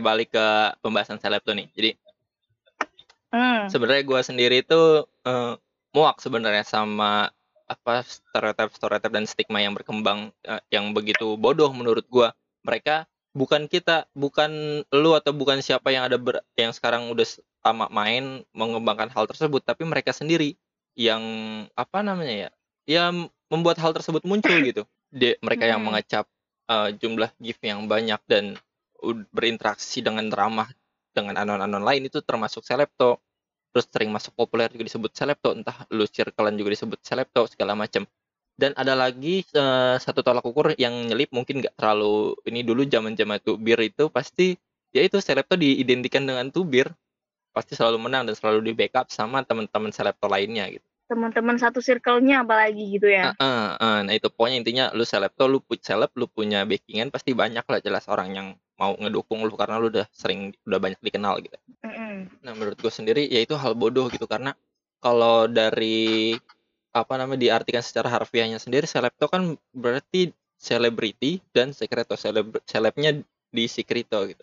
Balik 0.00 0.34
ke 0.34 0.46
pembahasan 0.80 1.18
seleb 1.20 1.42
tuh 1.44 1.54
nih. 1.54 1.68
Jadi 1.74 1.90
Hmm. 3.28 3.68
sebenarnya 3.68 4.04
gue 4.08 4.20
sendiri 4.24 4.56
itu 4.64 5.04
eh, 5.04 5.54
muak 5.92 6.16
sebenarnya 6.24 6.64
sama 6.64 7.28
apa 7.68 8.00
stereotip 8.00 8.72
stereotip 8.72 9.12
dan 9.12 9.28
stigma 9.28 9.60
yang 9.60 9.76
berkembang 9.76 10.32
eh, 10.48 10.62
yang 10.72 10.96
begitu 10.96 11.36
bodoh 11.36 11.68
menurut 11.76 12.08
gue. 12.08 12.28
Mereka 12.64 13.04
bukan 13.36 13.68
kita, 13.68 14.08
bukan 14.16 14.82
lu 14.90 15.12
atau 15.12 15.36
bukan 15.36 15.60
siapa 15.60 15.92
yang 15.92 16.08
ada 16.08 16.16
ber- 16.16 16.42
yang 16.56 16.72
sekarang 16.72 17.12
udah 17.12 17.28
sama 17.60 17.86
main 17.92 18.42
mengembangkan 18.56 19.12
hal 19.12 19.28
tersebut, 19.28 19.60
tapi 19.60 19.84
mereka 19.84 20.16
sendiri 20.16 20.56
yang 20.96 21.20
apa 21.76 22.00
namanya 22.00 22.48
ya, 22.48 22.50
yang 22.88 23.28
membuat 23.52 23.78
hal 23.78 23.92
tersebut 23.92 24.24
muncul 24.24 24.58
gitu. 24.64 24.82
Dia, 25.12 25.36
mereka 25.44 25.68
yang 25.68 25.84
Hmm. 25.84 25.92
mengecap 25.92 26.24
eh, 26.68 26.90
jumlah 26.96 27.30
gift 27.40 27.62
yang 27.64 27.84
banyak 27.88 28.20
dan 28.28 28.56
berinteraksi 29.30 30.02
dengan 30.02 30.26
ramah 30.30 30.68
dengan 31.14 31.38
anon-anon 31.38 31.82
lain 31.82 32.06
itu 32.06 32.22
termasuk 32.22 32.62
selebto 32.62 33.18
terus 33.72 33.86
sering 33.90 34.10
masuk 34.10 34.32
populer 34.34 34.70
juga 34.72 34.88
disebut 34.88 35.12
selebto 35.12 35.54
entah 35.54 35.86
lu 35.92 36.08
circlean 36.08 36.56
juga 36.56 36.70
disebut 36.74 36.98
selebto 37.04 37.46
segala 37.50 37.76
macam 37.76 38.06
dan 38.58 38.74
ada 38.74 38.98
lagi 38.98 39.46
eh, 39.46 39.96
satu 40.02 40.24
tolak 40.24 40.42
ukur 40.42 40.74
yang 40.74 41.06
nyelip 41.06 41.30
mungkin 41.30 41.62
nggak 41.62 41.78
terlalu 41.78 42.34
ini 42.48 42.66
dulu 42.66 42.82
zaman 42.88 43.14
zaman 43.14 43.38
tubir 43.38 43.78
itu 43.78 44.10
pasti 44.10 44.58
ya 44.90 45.04
itu 45.04 45.20
selebto 45.22 45.54
diidentikan 45.54 46.24
dengan 46.26 46.50
tubir 46.50 46.90
pasti 47.54 47.78
selalu 47.78 48.08
menang 48.08 48.26
dan 48.26 48.34
selalu 48.34 48.70
di 48.70 48.72
backup 48.74 49.10
sama 49.14 49.44
teman-teman 49.46 49.94
selebto 49.94 50.26
lainnya 50.26 50.66
gitu 50.70 50.84
Teman-teman 51.08 51.56
satu 51.56 51.80
circle-nya 51.80 52.44
apalagi 52.44 53.00
gitu 53.00 53.08
ya. 53.08 53.32
Heeh, 53.32 53.64
heeh. 53.80 53.98
nah 54.04 54.12
itu 54.12 54.28
pokoknya 54.28 54.60
intinya 54.60 54.84
lu 54.92 55.08
selebto 55.08 55.48
lu 55.48 55.64
punya 55.64 55.80
seleb 55.80 56.12
lu 56.20 56.28
punya 56.28 56.68
backingan 56.68 57.08
pasti 57.08 57.32
banyak 57.32 57.64
lah 57.64 57.80
jelas 57.80 58.04
orang 58.12 58.28
yang 58.36 58.48
mau 58.78 58.94
ngedukung 58.94 59.42
lu 59.42 59.54
karena 59.58 59.76
lu 59.82 59.90
udah 59.90 60.06
sering 60.14 60.54
udah 60.64 60.78
banyak 60.78 61.00
dikenal 61.02 61.42
gitu 61.42 61.58
Mm-mm. 61.82 62.26
Nah, 62.42 62.52
menurut 62.54 62.78
gue 62.78 62.90
sendiri 62.90 63.26
ya 63.26 63.42
itu 63.42 63.54
hal 63.54 63.74
bodoh 63.74 64.10
gitu 64.10 64.26
karena 64.26 64.54
kalau 64.98 65.46
dari 65.46 66.34
apa 66.90 67.14
namanya 67.14 67.38
diartikan 67.38 67.84
secara 67.84 68.10
harfiahnya 68.10 68.58
sendiri 68.58 68.88
seleb 68.88 69.14
itu 69.14 69.26
kan 69.30 69.54
berarti 69.70 70.34
selebriti 70.58 71.38
dan 71.54 71.70
sekreto 71.70 72.18
seleb 72.18 72.58
selebnya 72.66 73.22
di 73.54 73.64
secreto 73.70 74.26
gitu. 74.26 74.42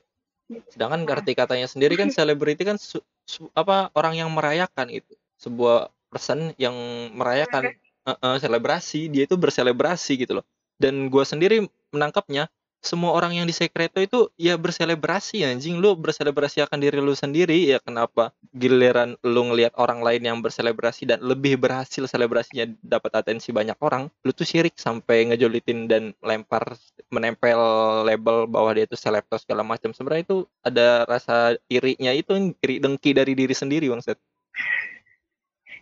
Sedangkan 0.71 1.03
arti 1.09 1.35
katanya 1.35 1.67
sendiri 1.67 1.99
kan 1.99 2.07
selebriti 2.15 2.63
kan 2.63 2.77
su- 2.79 3.03
su- 3.27 3.51
apa 3.51 3.91
orang 3.97 4.15
yang 4.15 4.29
merayakan 4.31 4.87
itu. 4.93 5.11
Sebuah 5.35 5.91
person 6.07 6.55
yang 6.55 6.75
merayakan 7.11 7.75
eh, 8.07 8.15
eh, 8.15 8.37
selebrasi, 8.39 9.11
dia 9.11 9.27
itu 9.27 9.35
berselebrasi 9.35 10.23
gitu 10.23 10.39
loh. 10.39 10.45
Dan 10.79 11.11
gua 11.11 11.27
sendiri 11.27 11.67
menangkapnya 11.91 12.47
semua 12.85 13.11
orang 13.11 13.35
yang 13.35 13.45
di 13.49 13.51
sekreto 13.51 13.99
itu 13.99 14.31
ya 14.39 14.55
berselebrasi 14.55 15.43
anjing 15.43 15.83
lu 15.83 15.99
berselebrasi 15.99 16.63
akan 16.63 16.79
diri 16.79 17.03
lu 17.03 17.11
sendiri 17.11 17.75
ya 17.75 17.83
kenapa 17.83 18.31
giliran 18.55 19.19
lu 19.25 19.51
ngelihat 19.51 19.75
orang 19.75 19.99
lain 19.99 20.23
yang 20.23 20.37
berselebrasi 20.39 21.09
dan 21.09 21.19
lebih 21.19 21.59
berhasil 21.59 22.07
selebrasinya 22.07 22.71
dapat 22.79 23.11
atensi 23.19 23.51
banyak 23.51 23.75
orang 23.83 24.07
lu 24.23 24.31
tuh 24.31 24.47
syirik 24.47 24.79
sampai 24.79 25.27
ngejolitin 25.27 25.91
dan 25.91 26.15
lempar 26.23 26.79
menempel 27.11 27.59
label 28.07 28.47
bahwa 28.47 28.71
dia 28.71 28.87
itu 28.87 28.95
selebtos 28.95 29.43
segala 29.43 29.65
macam 29.67 29.91
sebenarnya 29.91 30.23
itu 30.23 30.37
ada 30.63 31.03
rasa 31.03 31.59
irinya 31.67 32.15
itu 32.15 32.55
iri 32.63 32.79
dengki 32.79 33.11
dari 33.11 33.35
diri 33.35 33.51
sendiri 33.51 33.91
bang 33.91 34.05
Set. 34.05 34.21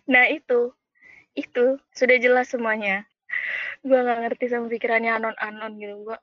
Nah 0.08 0.28
itu, 0.32 0.72
itu 1.36 1.76
sudah 1.92 2.16
jelas 2.16 2.52
semuanya. 2.52 3.04
Gua 3.84 4.00
nggak 4.00 4.20
ngerti 4.24 4.44
sama 4.48 4.66
pikirannya 4.72 5.12
anon-anon 5.12 5.72
gitu. 5.76 5.94
Gua, 6.08 6.16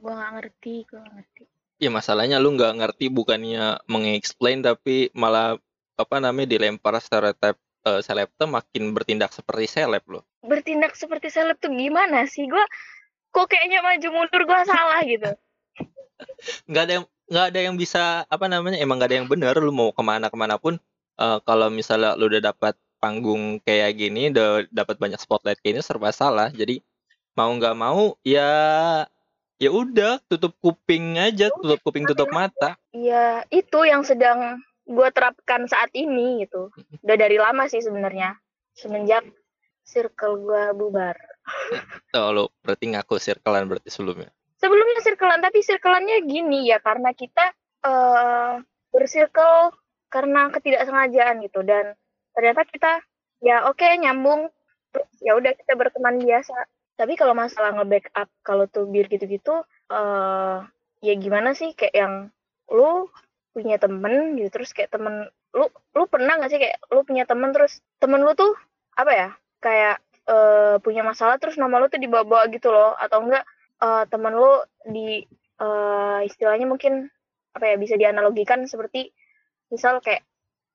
gua 0.00 0.12
nggak 0.18 0.32
ngerti, 0.38 0.74
gua 0.88 0.98
nggak 1.04 1.14
ngerti. 1.20 1.42
ya 1.78 1.90
masalahnya 1.94 2.42
lu 2.42 2.58
nggak 2.58 2.74
ngerti 2.82 3.06
bukannya 3.06 3.78
mengeksplain 3.86 4.66
tapi 4.66 5.14
malah 5.14 5.54
apa 5.94 6.16
namanya 6.18 6.54
dilempar 6.58 6.98
stereotip 6.98 7.54
eh, 7.86 8.00
seleb 8.02 8.30
tuh 8.34 8.50
makin 8.50 8.90
bertindak 8.94 9.30
seperti 9.30 9.66
seleb 9.70 10.02
loh 10.10 10.26
Bertindak 10.42 10.94
seperti 10.98 11.30
seleb 11.30 11.58
tuh 11.58 11.70
gimana 11.70 12.26
sih? 12.26 12.46
Gua 12.50 12.62
kok 13.30 13.46
kayaknya 13.50 13.84
maju 13.84 14.08
mundur 14.10 14.42
gua 14.48 14.62
salah 14.66 15.02
gitu. 15.06 15.30
nggak 16.70 16.82
ada 16.82 16.92
yang 17.02 17.06
nggak 17.28 17.46
ada 17.52 17.60
yang 17.60 17.76
bisa 17.76 18.24
apa 18.26 18.46
namanya 18.48 18.80
emang 18.80 18.96
nggak 18.98 19.10
ada 19.12 19.18
yang 19.22 19.28
benar 19.28 19.54
lu 19.60 19.70
mau 19.70 19.92
ke 19.92 20.02
mana 20.02 20.26
ke 20.32 20.36
mana 20.38 20.56
pun 20.56 20.80
eh, 21.20 21.38
kalau 21.46 21.68
misalnya 21.70 22.16
lu 22.18 22.26
udah 22.26 22.42
dapat 22.54 22.74
panggung 22.98 23.62
kayak 23.62 23.94
gini 23.94 24.34
udah 24.34 24.66
dapat 24.74 24.98
banyak 24.98 25.20
spotlight 25.22 25.62
kayak 25.62 25.78
ini 25.78 25.82
serba 25.82 26.10
salah 26.10 26.50
jadi 26.50 26.82
mau 27.38 27.54
nggak 27.54 27.76
mau 27.78 28.18
ya 28.26 28.50
ya 29.58 29.74
udah 29.74 30.22
tutup 30.30 30.54
kuping 30.62 31.18
aja 31.18 31.50
tutup 31.50 31.82
kuping 31.82 32.06
tutup 32.06 32.30
mata 32.30 32.78
Iya, 32.94 33.46
itu 33.50 33.78
yang 33.86 34.02
sedang 34.02 34.62
gua 34.88 35.12
terapkan 35.12 35.68
saat 35.68 35.92
ini 35.92 36.42
gitu. 36.42 36.72
Udah 37.04 37.16
dari 37.20 37.36
lama 37.36 37.68
sih 37.70 37.78
sebenarnya. 37.78 38.34
Semenjak 38.74 39.22
circle 39.84 40.40
gua 40.42 40.72
bubar. 40.74 41.14
tuh 42.14 42.28
lu 42.34 42.44
berarti 42.64 42.96
ngaku 42.96 43.16
circlean 43.20 43.68
berarti 43.68 43.88
sebelumnya 43.92 44.30
Sebelumnya 44.58 44.98
circlean, 45.06 45.38
tapi 45.38 45.62
circleannya 45.62 46.26
gini 46.26 46.66
ya 46.66 46.82
karena 46.82 47.14
kita 47.14 47.54
eh 47.86 48.58
bercircle 48.90 49.70
karena 50.10 50.50
ketidaksengajaan 50.50 51.44
gitu 51.46 51.62
dan 51.62 51.94
ternyata 52.34 52.66
kita 52.66 52.92
ya 53.38 53.70
oke 53.70 53.86
nyambung 54.02 54.50
terus 54.90 55.06
ya 55.22 55.38
udah 55.38 55.54
kita 55.54 55.78
berteman 55.78 56.18
biasa. 56.18 56.56
Tapi 56.98 57.14
kalau 57.14 57.32
masalah 57.38 57.70
nge-backup 57.78 58.28
kalau 58.42 58.66
tubir 58.66 59.06
gitu-gitu 59.06 59.62
eh 59.94 60.58
ya 61.06 61.14
gimana 61.14 61.54
sih? 61.54 61.72
Kayak 61.78 61.94
yang 61.94 62.14
lu 62.74 63.06
punya 63.54 63.78
temen 63.80 64.36
gitu 64.38 64.50
terus 64.54 64.70
kayak 64.76 64.92
temen 64.92 65.30
lu 65.56 65.66
lu 65.96 66.04
pernah 66.06 66.36
nggak 66.36 66.50
sih 66.52 66.60
kayak 66.60 66.78
lu 66.92 67.00
punya 67.02 67.24
temen 67.24 67.50
terus 67.54 67.80
temen 67.98 68.20
lu 68.22 68.36
tuh 68.36 68.52
apa 68.94 69.12
ya 69.14 69.28
kayak 69.64 69.96
eh 70.28 70.76
punya 70.84 71.02
masalah 71.06 71.40
terus 71.40 71.56
nama 71.56 71.80
lu 71.80 71.88
tuh 71.88 71.98
dibawa-bawa 71.98 72.46
gitu 72.52 72.68
loh 72.68 72.92
atau 73.00 73.24
enggak 73.24 73.44
eh 73.82 74.04
temen 74.12 74.32
lu 74.36 74.52
di 74.84 75.24
eh 75.58 76.20
istilahnya 76.28 76.66
mungkin 76.68 77.08
apa 77.56 77.64
ya 77.74 77.76
bisa 77.80 77.94
dianalogikan 77.98 78.62
seperti 78.68 79.10
misal 79.72 79.98
kayak 80.04 80.22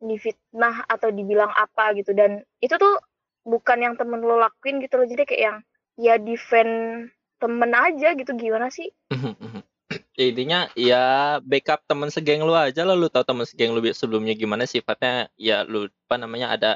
difitnah 0.04 0.84
atau 0.92 1.10
dibilang 1.16 1.50
apa 1.56 1.96
gitu. 1.96 2.12
Dan 2.12 2.44
itu 2.60 2.76
tuh 2.76 3.00
bukan 3.48 3.80
yang 3.80 3.96
temen 3.96 4.20
lu 4.20 4.36
lakuin 4.36 4.84
gitu 4.84 5.00
loh 5.00 5.08
jadi 5.08 5.24
kayak 5.24 5.42
yang 5.42 5.58
ya 6.00 6.18
defend 6.18 7.08
temen 7.38 7.72
aja 7.76 8.16
gitu 8.16 8.32
gimana 8.38 8.72
sih? 8.72 8.90
Ya, 10.18 10.30
intinya 10.30 10.60
ya 10.74 11.04
backup 11.46 11.86
temen 11.86 12.10
segeng 12.10 12.42
lu 12.42 12.54
aja 12.54 12.82
lah 12.82 12.98
lu 12.98 13.14
tahu 13.14 13.26
temen 13.26 13.46
segeng 13.46 13.78
lu 13.78 13.82
sebelumnya 13.94 14.34
gimana 14.34 14.66
sifatnya 14.66 15.30
ya 15.38 15.62
lu 15.66 15.86
apa 16.10 16.18
namanya 16.18 16.54
ada 16.54 16.72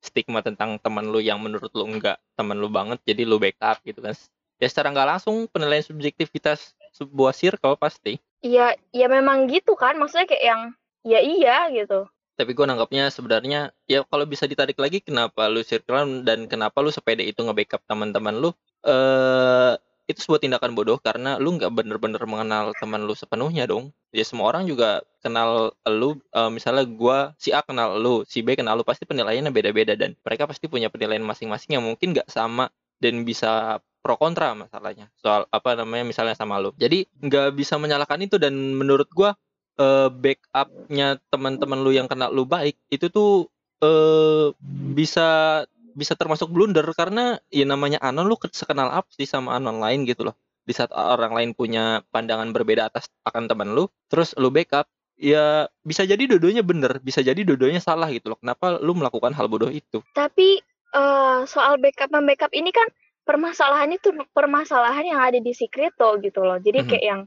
stigma 0.00 0.40
tentang 0.40 0.80
temen 0.80 1.08
lu 1.08 1.20
yang 1.20 1.36
menurut 1.36 1.68
lu 1.76 1.84
enggak 1.84 2.16
temen 2.32 2.56
lu 2.56 2.72
banget 2.72 2.96
jadi 3.04 3.28
lu 3.28 3.36
backup 3.36 3.80
gitu 3.84 4.00
kan. 4.00 4.16
Ya 4.56 4.72
secara 4.72 4.88
nggak 4.88 5.08
langsung 5.08 5.48
penilaian 5.52 5.84
subjektivitas 5.84 6.72
sebuah 6.96 7.36
circle 7.36 7.76
pasti. 7.76 8.16
Ya 8.40 8.72
ya 8.92 9.08
memang 9.08 9.52
gitu 9.52 9.76
kan 9.76 10.00
maksudnya 10.00 10.28
kayak 10.28 10.44
yang 10.44 10.62
ya 11.04 11.20
iya 11.20 11.56
gitu 11.72 12.08
tapi 12.42 12.58
gue 12.58 12.66
nanggapnya 12.66 13.14
sebenarnya 13.14 13.70
ya 13.86 14.02
kalau 14.02 14.26
bisa 14.26 14.50
ditarik 14.50 14.74
lagi 14.74 14.98
kenapa 14.98 15.46
lu 15.46 15.62
circle 15.62 16.26
dan 16.26 16.50
kenapa 16.50 16.82
lu 16.82 16.90
sepede 16.90 17.22
itu 17.22 17.38
nge-backup 17.38 17.86
teman-teman 17.86 18.34
lu 18.42 18.50
eh 18.82 19.78
itu 20.10 20.18
sebuah 20.18 20.42
tindakan 20.42 20.74
bodoh 20.74 20.98
karena 20.98 21.38
lu 21.38 21.54
nggak 21.54 21.70
bener-bener 21.70 22.18
mengenal 22.26 22.74
teman 22.76 23.06
lu 23.06 23.14
sepenuhnya 23.14 23.70
dong. 23.70 23.94
Ya 24.10 24.26
semua 24.26 24.50
orang 24.50 24.66
juga 24.66 25.06
kenal 25.22 25.72
lu 25.86 26.18
eh, 26.18 26.50
misalnya 26.50 26.84
gua 26.90 27.32
si 27.38 27.54
A 27.54 27.62
kenal 27.62 27.96
lu 28.02 28.26
si 28.26 28.42
B 28.42 28.58
kenal 28.58 28.74
lu 28.74 28.84
pasti 28.84 29.06
penilaiannya 29.06 29.54
beda-beda 29.54 29.94
dan 29.94 30.18
mereka 30.26 30.50
pasti 30.50 30.66
punya 30.66 30.90
penilaian 30.90 31.22
masing-masing 31.22 31.78
yang 31.78 31.84
mungkin 31.86 32.12
nggak 32.12 32.28
sama 32.28 32.68
dan 32.98 33.22
bisa 33.22 33.78
pro 34.02 34.18
kontra 34.18 34.52
masalahnya. 34.58 35.06
Soal 35.22 35.46
apa 35.48 35.78
namanya 35.78 36.02
misalnya 36.02 36.34
sama 36.34 36.58
lu. 36.58 36.74
Jadi 36.74 37.06
nggak 37.22 37.54
bisa 37.54 37.78
menyalahkan 37.78 38.18
itu 38.20 38.36
dan 38.42 38.52
menurut 38.74 39.06
gua 39.14 39.38
eh, 39.78 40.08
backupnya 40.08 41.20
teman-teman 41.28 41.78
lu 41.80 41.92
yang 41.92 42.08
kenal 42.10 42.32
lu 42.32 42.44
baik 42.44 42.76
itu 42.88 43.08
tuh 43.08 43.48
eh 43.82 44.54
bisa 44.92 45.62
bisa 45.92 46.16
termasuk 46.16 46.48
blunder 46.48 46.86
karena 46.96 47.36
ya 47.52 47.68
namanya 47.68 48.00
anon 48.00 48.24
lu 48.24 48.36
ke- 48.40 48.52
sekenal 48.52 48.88
apa 48.88 49.08
sih 49.12 49.28
sama 49.28 49.56
anon 49.56 49.76
lain 49.82 50.08
gitu 50.08 50.24
loh. 50.24 50.36
Di 50.62 50.72
saat 50.72 50.94
orang 50.94 51.34
lain 51.34 51.50
punya 51.52 52.00
pandangan 52.14 52.54
berbeda 52.54 52.88
atas 52.88 53.10
akan 53.26 53.50
teman 53.50 53.74
lu 53.74 53.90
terus 54.08 54.32
lu 54.38 54.48
backup 54.48 54.86
ya 55.18 55.68
bisa 55.84 56.02
jadi 56.08 56.24
dua-duanya 56.24 56.64
bener 56.64 56.98
bisa 57.02 57.20
jadi 57.20 57.36
dua-duanya 57.42 57.82
salah 57.82 58.08
gitu 58.08 58.32
loh. 58.32 58.38
Kenapa 58.40 58.78
lu 58.80 58.94
melakukan 58.96 59.34
hal 59.36 59.50
bodoh 59.50 59.68
itu? 59.68 60.00
Tapi 60.14 60.62
eh, 60.94 61.38
soal 61.50 61.76
backup 61.82 62.08
membackup 62.14 62.52
ini 62.54 62.70
kan 62.70 62.86
permasalahan 63.22 63.90
itu 63.94 64.10
permasalahan 64.34 65.04
yang 65.06 65.20
ada 65.22 65.38
di 65.38 65.52
Secreto 65.54 66.18
gitu 66.22 66.42
loh. 66.42 66.58
Jadi 66.58 66.78
Mhm. 66.82 66.88
kayak 66.88 67.04
yang 67.04 67.20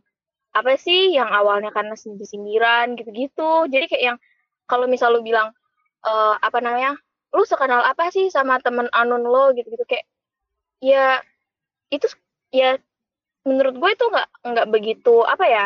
apa 0.55 0.79
sih 0.79 1.11
yang 1.11 1.27
awalnya 1.27 1.69
karena 1.75 1.99
sindir-sindiran 1.99 2.95
gitu-gitu. 2.95 3.67
Jadi 3.67 3.85
kayak 3.91 4.03
yang 4.15 4.17
kalau 4.71 4.87
misal 4.87 5.11
lu 5.11 5.19
bilang 5.19 5.51
eh, 6.07 6.35
apa 6.39 6.59
namanya 6.63 6.95
lu 7.35 7.43
sekenal 7.43 7.83
apa 7.83 8.07
sih 8.15 8.31
sama 8.31 8.63
temen 8.63 8.87
anon 8.95 9.27
lo 9.27 9.51
gitu-gitu. 9.51 9.83
Kayak 9.83 10.07
ya 10.79 11.07
itu 11.91 12.07
ya 12.55 12.79
menurut 13.43 13.75
gue 13.77 13.91
itu 13.93 14.05
nggak 14.07 14.29
nggak 14.47 14.67
begitu 14.71 15.15
apa 15.27 15.45
ya 15.45 15.65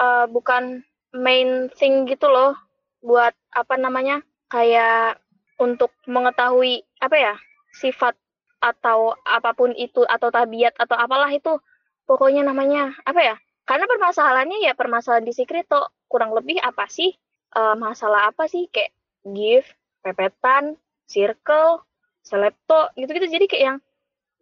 eh, 0.00 0.26
bukan 0.32 0.80
main 1.12 1.68
thing 1.76 2.08
gitu 2.08 2.32
loh. 2.32 2.56
Buat 3.04 3.36
apa 3.52 3.76
namanya 3.76 4.24
kayak 4.48 5.20
untuk 5.60 5.92
mengetahui 6.08 6.80
apa 7.04 7.16
ya 7.16 7.34
sifat 7.76 8.16
atau 8.60 9.16
apa 9.24 9.52
pun 9.56 9.72
itu 9.76 10.04
atau 10.08 10.32
tabiat 10.32 10.72
atau 10.80 10.96
apalah 10.96 11.28
itu. 11.28 11.60
Pokoknya 12.08 12.42
namanya 12.42 12.96
apa 13.06 13.20
ya 13.22 13.36
karena 13.70 13.86
permasalahannya 13.86 14.66
ya 14.66 14.74
permasalahan 14.74 15.22
di 15.22 15.30
Secreto 15.30 15.94
kurang 16.10 16.34
lebih 16.34 16.58
apa 16.58 16.90
sih 16.90 17.14
uh, 17.54 17.78
masalah 17.78 18.34
apa 18.34 18.50
sih 18.50 18.66
kayak 18.66 18.90
give 19.22 19.70
pepetan 20.02 20.74
circle 21.06 21.86
selepto 22.26 22.90
gitu-gitu 22.98 23.30
jadi 23.30 23.46
kayak 23.46 23.62
yang 23.62 23.78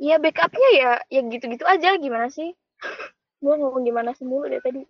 ya 0.01 0.17
backupnya 0.17 0.71
ya 0.73 0.91
ya 1.13 1.21
gitu-gitu 1.29 1.69
aja 1.69 2.01
gimana 2.01 2.33
sih 2.33 2.57
gue 3.45 3.55
ngomong 3.61 3.85
gimana 3.85 4.17
sih 4.17 4.25
mulu 4.25 4.49
deh 4.49 4.65
tadi 4.65 4.89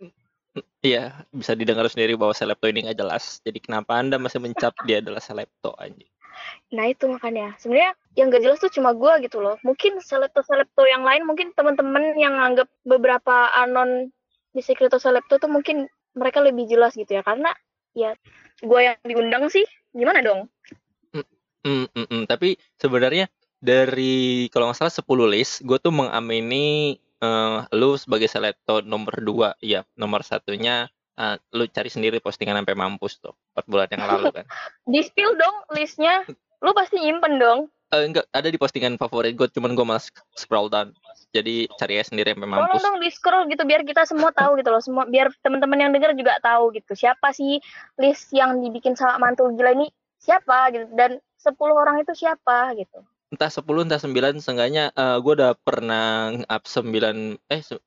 Iya, 0.79 1.13
bisa 1.29 1.53
didengar 1.53 1.85
sendiri 1.91 2.17
bahwa 2.17 2.33
Selepto 2.33 2.65
ini 2.65 2.87
nggak 2.87 2.97
jelas. 2.97 3.43
Jadi 3.45 3.61
kenapa 3.61 3.99
Anda 3.99 4.17
masih 4.17 4.41
mencap 4.41 4.73
dia 4.87 4.97
adalah 4.97 5.21
Selepto 5.21 5.77
anjing? 5.77 6.09
Nah 6.73 6.89
itu 6.89 7.05
makanya. 7.05 7.53
Sebenarnya 7.61 7.93
yang 8.17 8.33
gak 8.33 8.43
jelas 8.43 8.57
tuh 8.57 8.73
cuma 8.73 8.97
gue 8.97 9.29
gitu 9.29 9.43
loh. 9.43 9.61
Mungkin 9.61 10.01
Selepto-Selepto 10.01 10.87
yang 10.89 11.05
lain, 11.05 11.27
mungkin 11.27 11.53
teman-teman 11.53 12.17
yang 12.17 12.33
anggap 12.33 12.65
beberapa 12.87 13.53
anon 13.59 14.09
di 14.53 14.61
Secreto 14.65 14.97
Selepto 14.97 15.37
tuh 15.37 15.51
mungkin 15.51 15.85
mereka 16.17 16.41
lebih 16.41 16.65
jelas 16.69 16.97
gitu 16.97 17.09
ya. 17.09 17.21
Karena 17.21 17.53
ya 17.93 18.13
gue 18.59 18.79
yang 18.79 18.97
diundang 19.05 19.47
sih, 19.49 19.65
gimana 19.93 20.21
dong? 20.21 20.49
Mm, 21.13 21.25
mm, 21.65 21.85
mm, 21.93 22.07
mm. 22.09 22.23
Tapi 22.27 22.57
sebenarnya 22.77 23.29
dari 23.59 24.47
kalau 24.49 24.71
nggak 24.71 24.79
salah 24.79 24.93
10 24.93 25.33
list, 25.35 25.61
gue 25.67 25.77
tuh 25.77 25.91
mengamini 25.91 26.97
uh, 27.23 27.67
lu 27.75 27.95
sebagai 27.99 28.27
selepto 28.27 28.81
nomor 28.83 29.13
dua 29.19 29.49
ya 29.59 29.83
nomor 29.99 30.23
satunya 30.23 30.87
uh, 31.19 31.35
lu 31.55 31.67
cari 31.69 31.91
sendiri 31.91 32.23
postingan 32.23 32.59
sampai 32.63 32.75
mampus 32.75 33.19
tuh 33.19 33.35
empat 33.55 33.65
bulan 33.67 33.89
yang 33.91 34.05
lalu 34.07 34.31
kan 34.37 34.45
di 34.87 34.99
spill 35.03 35.35
dong 35.35 35.55
listnya 35.75 36.23
lu 36.63 36.71
pasti 36.75 36.99
nyimpen 36.99 37.39
dong 37.39 37.59
uh, 37.93 38.03
enggak 38.05 38.25
ada 38.31 38.49
di 38.49 38.57
postingan 38.57 38.95
favorit 38.95 39.33
gue 39.33 39.47
cuman 39.49 39.73
gue 39.73 39.85
malas 39.85 40.09
scroll 40.37 40.69
down. 40.69 40.93
Jadi 41.29 41.69
cari 41.77 42.01
ya 42.01 42.03
sendiri 42.05 42.33
sampai 42.33 42.49
mampus. 42.49 42.81
tolong 42.81 42.81
dong 42.81 42.97
di 43.01 43.09
scroll 43.13 43.45
gitu 43.49 43.63
biar 43.65 43.81
kita 43.85 44.01
semua 44.09 44.33
tahu 44.33 44.57
gitu 44.61 44.69
loh. 44.73 44.81
Semua 44.81 45.03
biar 45.05 45.29
teman-teman 45.45 45.77
yang 45.77 45.91
dengar 45.93 46.13
juga 46.17 46.41
tahu 46.41 46.73
gitu. 46.73 46.97
Siapa 46.97 47.29
sih 47.33 47.61
list 48.01 48.33
yang 48.33 48.61
dibikin 48.61 48.97
sama 48.97 49.21
mantul 49.21 49.53
gila 49.53 49.77
ini? 49.77 49.89
Siapa 50.19 50.73
gitu? 50.73 50.89
Dan 50.93 51.21
10 51.39 51.55
orang 51.71 52.01
itu 52.01 52.11
siapa 52.17 52.73
gitu? 52.75 52.99
Entah 53.29 53.49
10 53.53 53.61
entah 53.85 54.01
9 54.01 54.41
seenggaknya 54.41 54.89
uh, 54.97 55.21
gue 55.21 55.33
udah 55.37 55.53
pernah 55.61 56.33
up 56.49 56.65
9 56.65 57.37
eh 57.45 57.61
se 57.61 57.77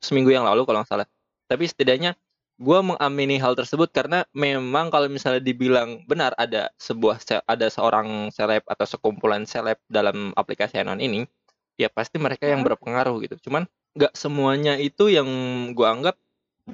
seminggu 0.00 0.32
yang 0.32 0.48
lalu 0.48 0.64
kalau 0.64 0.80
nggak 0.80 0.90
salah. 0.90 1.08
Tapi 1.46 1.68
setidaknya 1.68 2.16
gue 2.56 2.80
mengamini 2.80 3.36
hal 3.36 3.52
tersebut 3.52 3.92
karena 3.92 4.24
memang 4.32 4.88
kalau 4.88 5.12
misalnya 5.12 5.44
dibilang 5.44 6.00
benar 6.08 6.32
ada 6.40 6.72
sebuah 6.80 7.20
ada 7.44 7.66
seorang 7.68 8.32
seleb 8.32 8.64
atau 8.64 8.86
sekumpulan 8.88 9.44
seleb 9.44 9.76
dalam 9.92 10.32
aplikasi 10.32 10.80
anon 10.80 10.96
ini 11.04 11.28
ya 11.76 11.92
pasti 11.92 12.16
mereka 12.16 12.48
yang 12.48 12.64
berpengaruh 12.64 13.20
gitu. 13.28 13.36
Cuman 13.48 13.68
nggak 13.92 14.16
semuanya 14.16 14.80
itu 14.80 15.12
yang 15.12 15.28
gue 15.76 15.84
anggap 15.84 16.16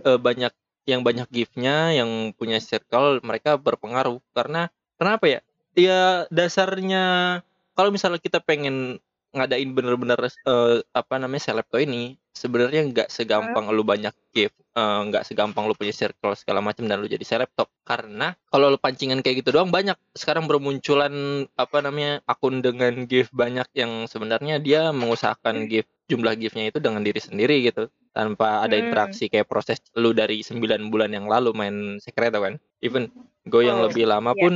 uh, 0.07 0.18
banyak 0.18 0.55
yang 0.87 1.03
banyak 1.03 1.27
giftnya 1.31 1.95
yang 1.95 2.31
punya 2.35 2.62
circle 2.62 3.18
mereka 3.27 3.59
berpengaruh. 3.59 4.23
Karena 4.35 4.71
kenapa 4.99 5.27
ya? 5.27 5.40
Ya 5.75 6.31
dasarnya 6.31 7.40
kalau 7.75 7.90
misalnya 7.90 8.23
kita 8.23 8.38
pengen 8.38 9.03
ngadain 9.33 9.73
bener-bener 9.75 10.18
uh, 10.47 10.79
apa 10.92 11.14
namanya 11.18 11.42
selepto 11.42 11.81
ini 11.81 12.21
sebenarnya 12.33 12.88
nggak 12.88 13.09
segampang 13.12 13.68
hmm. 13.68 13.77
lu 13.77 13.85
banyak 13.85 14.14
gift 14.33 14.57
eh, 14.73 15.01
nggak 15.09 15.23
uh, 15.23 15.27
segampang 15.29 15.68
lu 15.68 15.77
punya 15.77 15.92
circle 15.92 16.33
segala 16.33 16.64
macam 16.64 16.88
dan 16.88 16.99
lu 16.99 17.07
jadi 17.07 17.23
seleptop 17.23 17.68
karena 17.85 18.33
kalau 18.49 18.73
lu 18.73 18.79
pancingan 18.81 19.21
kayak 19.21 19.45
gitu 19.45 19.53
doang 19.55 19.68
banyak 19.68 19.95
sekarang 20.16 20.49
bermunculan 20.49 21.45
apa 21.55 21.79
namanya 21.85 22.25
akun 22.25 22.64
dengan 22.64 23.05
gift 23.05 23.31
banyak 23.37 23.68
yang 23.77 24.09
sebenarnya 24.09 24.59
dia 24.59 24.90
mengusahakan 24.90 25.68
gift 25.68 25.92
jumlah 26.11 26.35
giftnya 26.37 26.68
itu 26.68 26.81
dengan 26.83 27.05
diri 27.05 27.21
sendiri 27.21 27.62
gitu 27.68 27.88
tanpa 28.12 28.64
ada 28.64 28.77
hmm. 28.77 28.85
interaksi 28.88 29.33
kayak 29.33 29.49
proses 29.49 29.81
lu 29.97 30.12
dari 30.12 30.45
9 30.45 30.61
bulan 30.92 31.12
yang 31.12 31.25
lalu 31.25 31.57
main 31.57 31.97
secret 32.01 32.33
kan 32.37 32.61
even 32.85 33.09
gue 33.49 33.62
yang 33.64 33.81
oh, 33.81 33.88
lebih 33.88 34.05
lama 34.05 34.37
yeah. 34.37 34.40
pun 34.40 34.55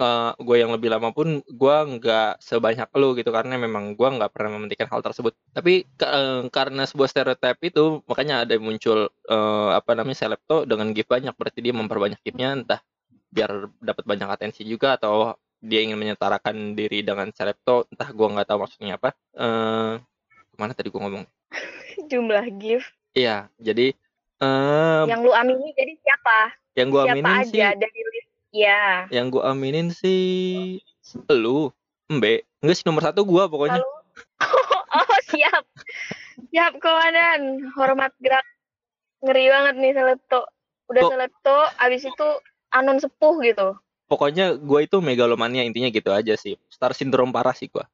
uh, 0.00 0.32
gue 0.40 0.56
yang 0.56 0.72
lebih 0.72 0.88
lama 0.88 1.12
pun 1.12 1.44
gue 1.44 1.76
nggak 2.00 2.40
sebanyak 2.40 2.88
lu 2.96 3.12
gitu 3.14 3.30
karena 3.30 3.60
memang 3.60 3.94
gue 3.94 4.08
nggak 4.08 4.32
pernah 4.32 4.56
mementingkan 4.56 4.88
hal 4.88 5.04
tersebut. 5.04 5.36
Tapi 5.52 5.84
uh, 6.02 6.48
karena 6.48 6.88
sebuah 6.88 7.08
stereotip 7.12 7.60
itu 7.60 8.00
makanya 8.08 8.48
ada 8.48 8.56
muncul 8.56 9.12
uh, 9.28 9.70
apa 9.76 9.92
namanya 9.92 10.26
selepto 10.26 10.64
dengan 10.64 10.96
gift 10.96 11.12
banyak. 11.12 11.36
Berarti 11.36 11.60
dia 11.60 11.76
memperbanyak 11.76 12.18
giftnya 12.24 12.56
entah 12.56 12.80
biar 13.30 13.70
dapat 13.78 14.04
banyak 14.08 14.26
atensi 14.26 14.66
juga 14.66 14.98
atau 14.98 15.36
dia 15.60 15.84
ingin 15.84 16.00
menyetarakan 16.00 16.72
diri 16.72 17.04
dengan 17.04 17.28
selepto 17.36 17.84
entah 17.92 18.08
gue 18.10 18.26
nggak 18.26 18.48
tahu 18.48 18.58
maksudnya 18.64 18.96
apa. 18.96 19.12
Uh, 19.36 20.00
mana 20.56 20.72
tadi 20.72 20.88
gue 20.88 20.98
ngomong? 20.98 21.28
Jumlah 22.10 22.48
gift. 22.56 22.90
Iya 23.12 23.50
jadi 23.60 23.92
uh, 24.40 25.04
yang 25.04 25.20
lu 25.20 25.30
amini 25.36 25.76
jadi 25.76 25.92
siapa? 26.00 26.56
Yang 26.78 26.88
gue 26.88 27.00
aminin 27.10 27.26
aja 27.26 27.66
sih 27.74 27.76
dari 27.76 28.00
list 28.14 28.29
Iya. 28.50 29.06
Yang 29.14 29.38
gue 29.38 29.42
aminin 29.46 29.88
sih 29.94 30.78
lu, 31.30 31.70
Mbe. 32.10 32.46
Enggak 32.60 32.76
sih 32.76 32.86
nomor 32.86 33.02
satu 33.06 33.22
gue 33.22 33.42
pokoknya. 33.46 33.78
Lalu, 33.78 33.90
oh 34.98 35.18
siap. 35.30 35.64
Siap 36.50 36.72
komandan. 36.82 37.70
Hormat 37.78 38.12
gerak. 38.18 38.44
Ngeri 39.22 39.46
banget 39.48 39.74
nih 39.78 39.92
selepto. 39.94 40.40
Udah 40.90 41.02
selepto, 41.06 41.58
abis 41.78 42.02
itu 42.02 42.28
anon 42.74 42.98
sepuh 42.98 43.38
gitu. 43.46 43.78
Pokoknya 44.10 44.58
gue 44.58 44.80
itu 44.82 44.98
megalomania 44.98 45.62
intinya 45.62 45.86
gitu 45.86 46.10
aja 46.10 46.34
sih. 46.34 46.58
Star 46.66 46.90
syndrome 46.98 47.30
parah 47.30 47.54
sih 47.54 47.70
gue. 47.70 47.84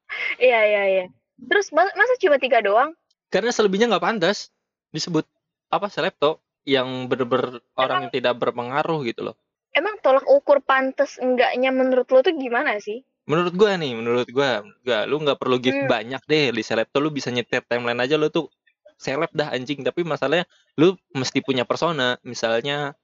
Iya, 0.41 0.59
iya, 0.65 0.83
iya. 0.89 1.05
Terus 1.37 1.69
masa 1.69 2.17
cuma 2.17 2.41
tiga 2.41 2.65
doang? 2.65 2.97
Karena 3.29 3.53
selebihnya 3.53 3.85
nggak 3.93 4.01
pantas 4.01 4.49
disebut 4.89 5.29
apa 5.69 5.93
selepto 5.93 6.41
yang 6.65 7.05
bener-bener 7.05 7.61
orang 7.77 8.07
yang 8.07 8.11
tidak 8.11 8.33
berpengaruh 8.39 9.05
gitu 9.05 9.29
loh 9.29 9.37
emang 9.77 10.01
tolak 10.01 10.25
ukur 10.25 10.59
pantas 10.65 11.21
enggaknya 11.21 11.69
menurut 11.69 12.09
lo 12.09 12.25
tuh 12.25 12.33
gimana 12.33 12.81
sih? 12.81 13.05
Menurut 13.27 13.53
gua 13.53 13.75
nih, 13.77 13.93
menurut 13.93 14.27
gua, 14.33 14.65
gua 14.81 15.05
lu 15.05 15.21
nggak 15.21 15.37
perlu 15.37 15.61
gift 15.61 15.85
hmm. 15.85 15.91
banyak 15.91 16.21
deh 16.25 16.49
di 16.49 16.63
seleb 16.65 16.89
tuh 16.89 17.05
lu 17.05 17.13
bisa 17.13 17.29
nyetir 17.29 17.61
timeline 17.69 17.99
aja 18.01 18.17
lu 18.17 18.31
tuh 18.33 18.49
seleb 18.97 19.29
dah 19.31 19.53
anjing 19.53 19.85
tapi 19.85 20.01
masalahnya 20.01 20.49
lu 20.75 20.97
mesti 21.13 21.45
punya 21.45 21.63
persona 21.69 22.17
misalnya 22.25 22.97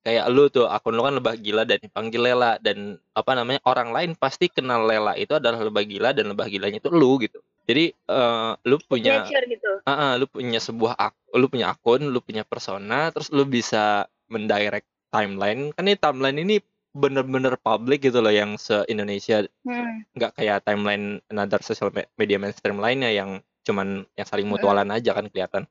kayak 0.00 0.26
lu 0.32 0.48
tuh 0.48 0.64
akun 0.64 0.96
lu 0.96 1.04
kan 1.04 1.18
lebah 1.20 1.36
gila 1.36 1.68
dan 1.68 1.76
dipanggil 1.76 2.24
Lela 2.24 2.56
dan 2.56 2.96
apa 3.12 3.36
namanya 3.36 3.60
orang 3.68 3.92
lain 3.92 4.10
pasti 4.16 4.48
kenal 4.48 4.88
Lela 4.88 5.12
itu 5.18 5.36
adalah 5.36 5.60
lebah 5.60 5.84
gila 5.84 6.16
dan 6.16 6.32
lebah 6.32 6.48
gilanya 6.48 6.80
itu 6.80 6.88
lu 6.88 7.20
gitu 7.20 7.44
jadi 7.68 7.92
uh, 8.08 8.56
lu 8.64 8.80
punya 8.80 9.28
gitu. 9.28 9.70
uh, 9.84 9.92
uh, 9.92 10.12
lu 10.16 10.24
punya 10.30 10.56
sebuah 10.56 10.96
ak 10.96 11.14
lu 11.36 11.46
punya 11.52 11.76
akun 11.76 12.08
lu 12.08 12.24
punya 12.24 12.48
persona 12.48 13.12
terus 13.12 13.28
lu 13.28 13.44
bisa 13.44 14.08
mendirect 14.32 14.88
timeline 15.10 15.74
kan 15.74 15.84
ini 15.86 15.96
timeline 15.98 16.38
ini 16.38 16.56
bener-bener 16.90 17.54
public 17.62 18.02
gitu 18.02 18.18
loh 18.18 18.34
yang 18.34 18.58
se 18.58 18.82
Indonesia 18.90 19.46
hmm. 19.62 20.10
nggak 20.18 20.32
kayak 20.34 20.66
timeline 20.66 21.22
another 21.30 21.62
social 21.62 21.94
media 22.18 22.38
mainstream 22.38 22.82
lainnya 22.82 23.14
yang 23.14 23.38
cuman 23.62 24.02
yang 24.18 24.26
saling 24.26 24.50
hmm. 24.50 24.58
mutualan 24.58 24.90
hmm. 24.90 24.98
aja 24.98 25.10
kan 25.14 25.26
kelihatan 25.30 25.62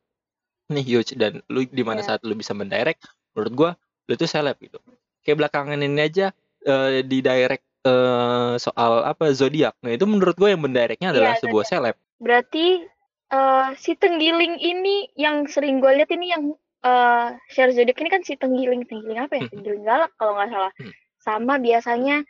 ini 0.72 0.82
huge 0.86 1.18
dan 1.20 1.44
lu 1.52 1.68
di 1.68 1.84
mana 1.84 2.00
yeah. 2.00 2.16
saat 2.16 2.22
lu 2.24 2.38
bisa 2.40 2.56
mendirect 2.56 3.04
menurut 3.36 3.54
gua 3.56 3.72
lu 4.08 4.16
tuh 4.16 4.30
seleb 4.32 4.56
gitu 4.64 4.80
kayak 5.28 5.44
belakangan 5.44 5.80
ini 5.84 6.00
aja 6.00 6.32
uh, 6.64 7.04
di 7.04 7.20
direct 7.20 7.68
uh, 7.84 8.56
soal 8.56 9.04
apa 9.04 9.36
zodiak 9.36 9.76
nah 9.84 9.92
itu 9.92 10.08
menurut 10.08 10.40
gua 10.40 10.56
yang 10.56 10.64
mendirectnya 10.64 11.12
adalah 11.12 11.36
yeah, 11.36 11.42
sebuah 11.44 11.66
seleb 11.68 11.96
berarti 12.24 12.88
uh, 13.34 13.76
si 13.78 13.96
tenggiling 13.96 14.58
ini 14.60 15.10
yang 15.16 15.46
sering 15.50 15.80
gue 15.80 15.92
lihat 16.02 16.12
ini 16.14 16.34
yang 16.34 16.44
uh, 16.84 17.36
share 17.52 17.72
zodiak 17.72 18.00
ini 18.00 18.10
kan 18.12 18.22
si 18.24 18.36
tenggiling 18.36 18.86
tenggiling 18.88 19.20
apa 19.20 19.40
ya? 19.40 19.44
Hmm. 19.46 19.52
tenggiling 19.52 19.84
galak 19.84 20.12
kalau 20.16 20.36
nggak 20.38 20.50
salah. 20.52 20.74
Hmm. 20.80 20.94
sama 21.20 21.60
biasanya 21.60 22.24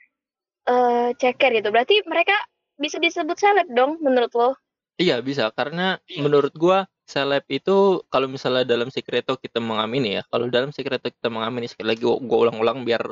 uh, 0.66 1.14
ceker 1.14 1.62
gitu. 1.62 1.70
Berarti 1.70 2.02
mereka 2.10 2.34
bisa 2.74 2.98
disebut 2.98 3.38
seleb 3.38 3.70
dong 3.70 4.02
menurut 4.02 4.34
lo? 4.34 4.50
Iya 4.98 5.22
bisa. 5.22 5.54
Karena 5.54 6.02
menurut 6.18 6.52
gua 6.58 6.90
seleb 7.06 7.46
itu 7.54 8.02
kalau 8.10 8.26
misalnya 8.26 8.66
dalam 8.66 8.90
secreto 8.90 9.38
kita 9.38 9.62
mengamini 9.62 10.18
ya. 10.20 10.22
Kalau 10.26 10.50
dalam 10.50 10.74
secreto 10.74 11.14
kita 11.14 11.30
mengamini 11.30 11.70
sekali 11.70 11.94
lagi 11.94 12.02
gua, 12.02 12.18
gua 12.18 12.50
ulang-ulang 12.50 12.82
biar 12.82 13.06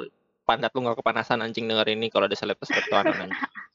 pantat 0.47 0.71
lu 0.73 0.88
nggak 0.88 1.04
kepanasan 1.04 1.43
anjing 1.43 1.67
denger 1.67 1.91
ini 1.91 2.08
kalau 2.08 2.26
ada 2.26 2.38
seleb 2.39 2.56
itu 2.58 2.71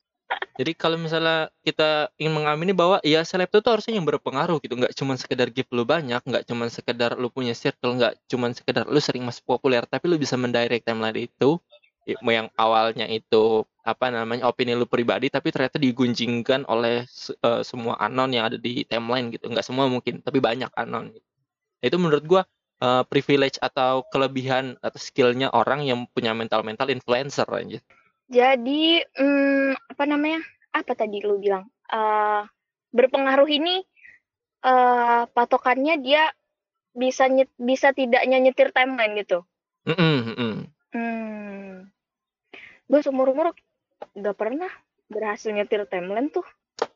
Jadi 0.53 0.77
kalau 0.77 1.01
misalnya 1.01 1.49
kita 1.65 2.13
ingin 2.21 2.37
mengamini 2.37 2.77
bahwa 2.77 3.01
ya 3.01 3.25
seleb 3.25 3.49
itu 3.49 3.65
harusnya 3.65 3.97
yang 3.97 4.05
berpengaruh 4.05 4.61
gitu, 4.61 4.77
nggak 4.77 4.93
cuma 4.93 5.17
sekedar 5.17 5.49
gift 5.49 5.73
lu 5.73 5.89
banyak, 5.89 6.21
nggak 6.21 6.45
cuma 6.45 6.69
sekedar 6.69 7.17
lu 7.17 7.33
punya 7.33 7.57
circle, 7.57 7.97
nggak 7.97 8.21
cuma 8.29 8.53
sekedar 8.53 8.85
lu 8.85 9.01
sering 9.01 9.25
masuk 9.25 9.49
populer, 9.49 9.81
tapi 9.89 10.13
lu 10.13 10.21
bisa 10.21 10.37
mendirect 10.37 10.85
timeline 10.85 11.25
itu 11.25 11.57
yang 12.05 12.51
awalnya 12.59 13.07
itu 13.07 13.63
apa 13.87 14.11
namanya 14.11 14.51
opini 14.51 14.75
lu 14.75 14.91
pribadi 14.91 15.31
tapi 15.31 15.55
ternyata 15.55 15.79
digunjingkan 15.79 16.67
oleh 16.67 17.07
uh, 17.47 17.63
semua 17.63 17.95
anon 18.03 18.31
yang 18.35 18.51
ada 18.51 18.59
di 18.59 18.83
timeline 18.83 19.31
gitu 19.31 19.47
nggak 19.47 19.63
semua 19.63 19.87
mungkin 19.87 20.19
tapi 20.19 20.43
banyak 20.43 20.71
anon 20.75 21.15
gitu. 21.15 21.29
itu 21.83 21.97
menurut 21.99 22.25
gua 22.27 22.43
uh, 22.83 23.03
privilege 23.07 23.57
atau 23.63 24.03
kelebihan 24.11 24.75
atau 24.83 24.99
skillnya 24.99 25.55
orang 25.55 25.87
yang 25.87 26.03
punya 26.11 26.35
mental-mental 26.35 26.91
influencer 26.91 27.47
aja. 27.47 27.79
Jadi, 28.33 29.05
hmm, 29.21 29.77
apa 29.93 30.05
namanya? 30.09 30.41
Apa 30.73 30.97
tadi 30.97 31.21
lu 31.21 31.37
bilang? 31.37 31.69
Uh, 31.93 32.49
berpengaruh 32.89 33.45
ini 33.45 33.85
uh, 34.65 35.29
patokannya 35.29 36.01
dia 36.01 36.33
bisa 36.97 37.29
nyet, 37.29 37.53
bisa 37.61 37.93
tidaknya 37.93 38.41
nyetir 38.41 38.73
timeline 38.73 39.21
gitu. 39.21 39.45
Mm 39.85 39.97
-mm, 39.97 40.17
mm 40.17 40.35
-mm. 40.37 40.55
Hmm. 40.93 41.73
Gue 42.89 43.01
seumur 43.05 43.29
umur 43.33 43.53
gak 44.17 44.37
pernah 44.37 44.69
berhasil 45.13 45.53
nyetir 45.53 45.85
timeline 45.89 46.33
tuh. 46.33 46.45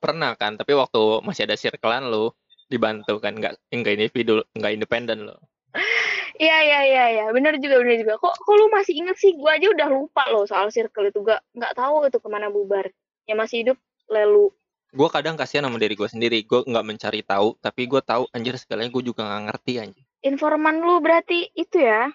Pernah 0.00 0.40
kan, 0.40 0.56
tapi 0.56 0.72
waktu 0.72 1.20
masih 1.20 1.44
ada 1.44 1.56
circlean 1.60 2.08
lu 2.08 2.32
dibantu 2.72 3.20
kan, 3.20 3.36
nggak 3.36 3.60
nggak 3.70 3.94
individu, 3.94 4.42
nggak 4.56 4.72
independen 4.72 5.28
lo. 5.28 5.36
Iya 6.36 6.58
iya 6.60 6.80
iya 6.84 7.04
iya, 7.16 7.24
benar 7.32 7.56
juga 7.56 7.80
benar 7.80 7.96
juga. 7.96 8.14
Kok 8.20 8.34
kok 8.44 8.54
lu 8.54 8.68
masih 8.68 8.94
inget 9.00 9.16
sih? 9.16 9.32
Gua 9.36 9.56
aja 9.56 9.72
udah 9.72 9.88
lupa 9.88 10.22
loh 10.28 10.44
soal 10.44 10.68
circle 10.68 11.08
itu. 11.08 11.24
Gak 11.24 11.40
nggak 11.56 11.72
tahu 11.72 12.04
itu 12.04 12.18
ke 12.20 12.28
mana 12.28 12.52
bubar. 12.52 12.86
Ya 13.24 13.32
masih 13.32 13.64
hidup 13.64 13.78
lelu. 14.12 14.52
Gue 14.96 15.08
kadang 15.12 15.36
kasihan 15.36 15.66
sama 15.66 15.76
diri 15.76 15.92
gue 15.92 16.08
sendiri. 16.08 16.40
Gue 16.46 16.62
nggak 16.64 16.86
mencari 16.86 17.20
tahu, 17.20 17.58
tapi 17.60 17.84
gue 17.84 18.00
tahu 18.00 18.30
anjir 18.32 18.54
segalanya 18.56 18.88
gue 18.88 19.02
juga 19.04 19.28
nggak 19.28 19.42
ngerti 19.50 19.72
anjir. 19.82 20.04
Informan 20.24 20.80
lu 20.80 21.02
berarti 21.04 21.52
itu 21.52 21.82
ya? 21.82 22.08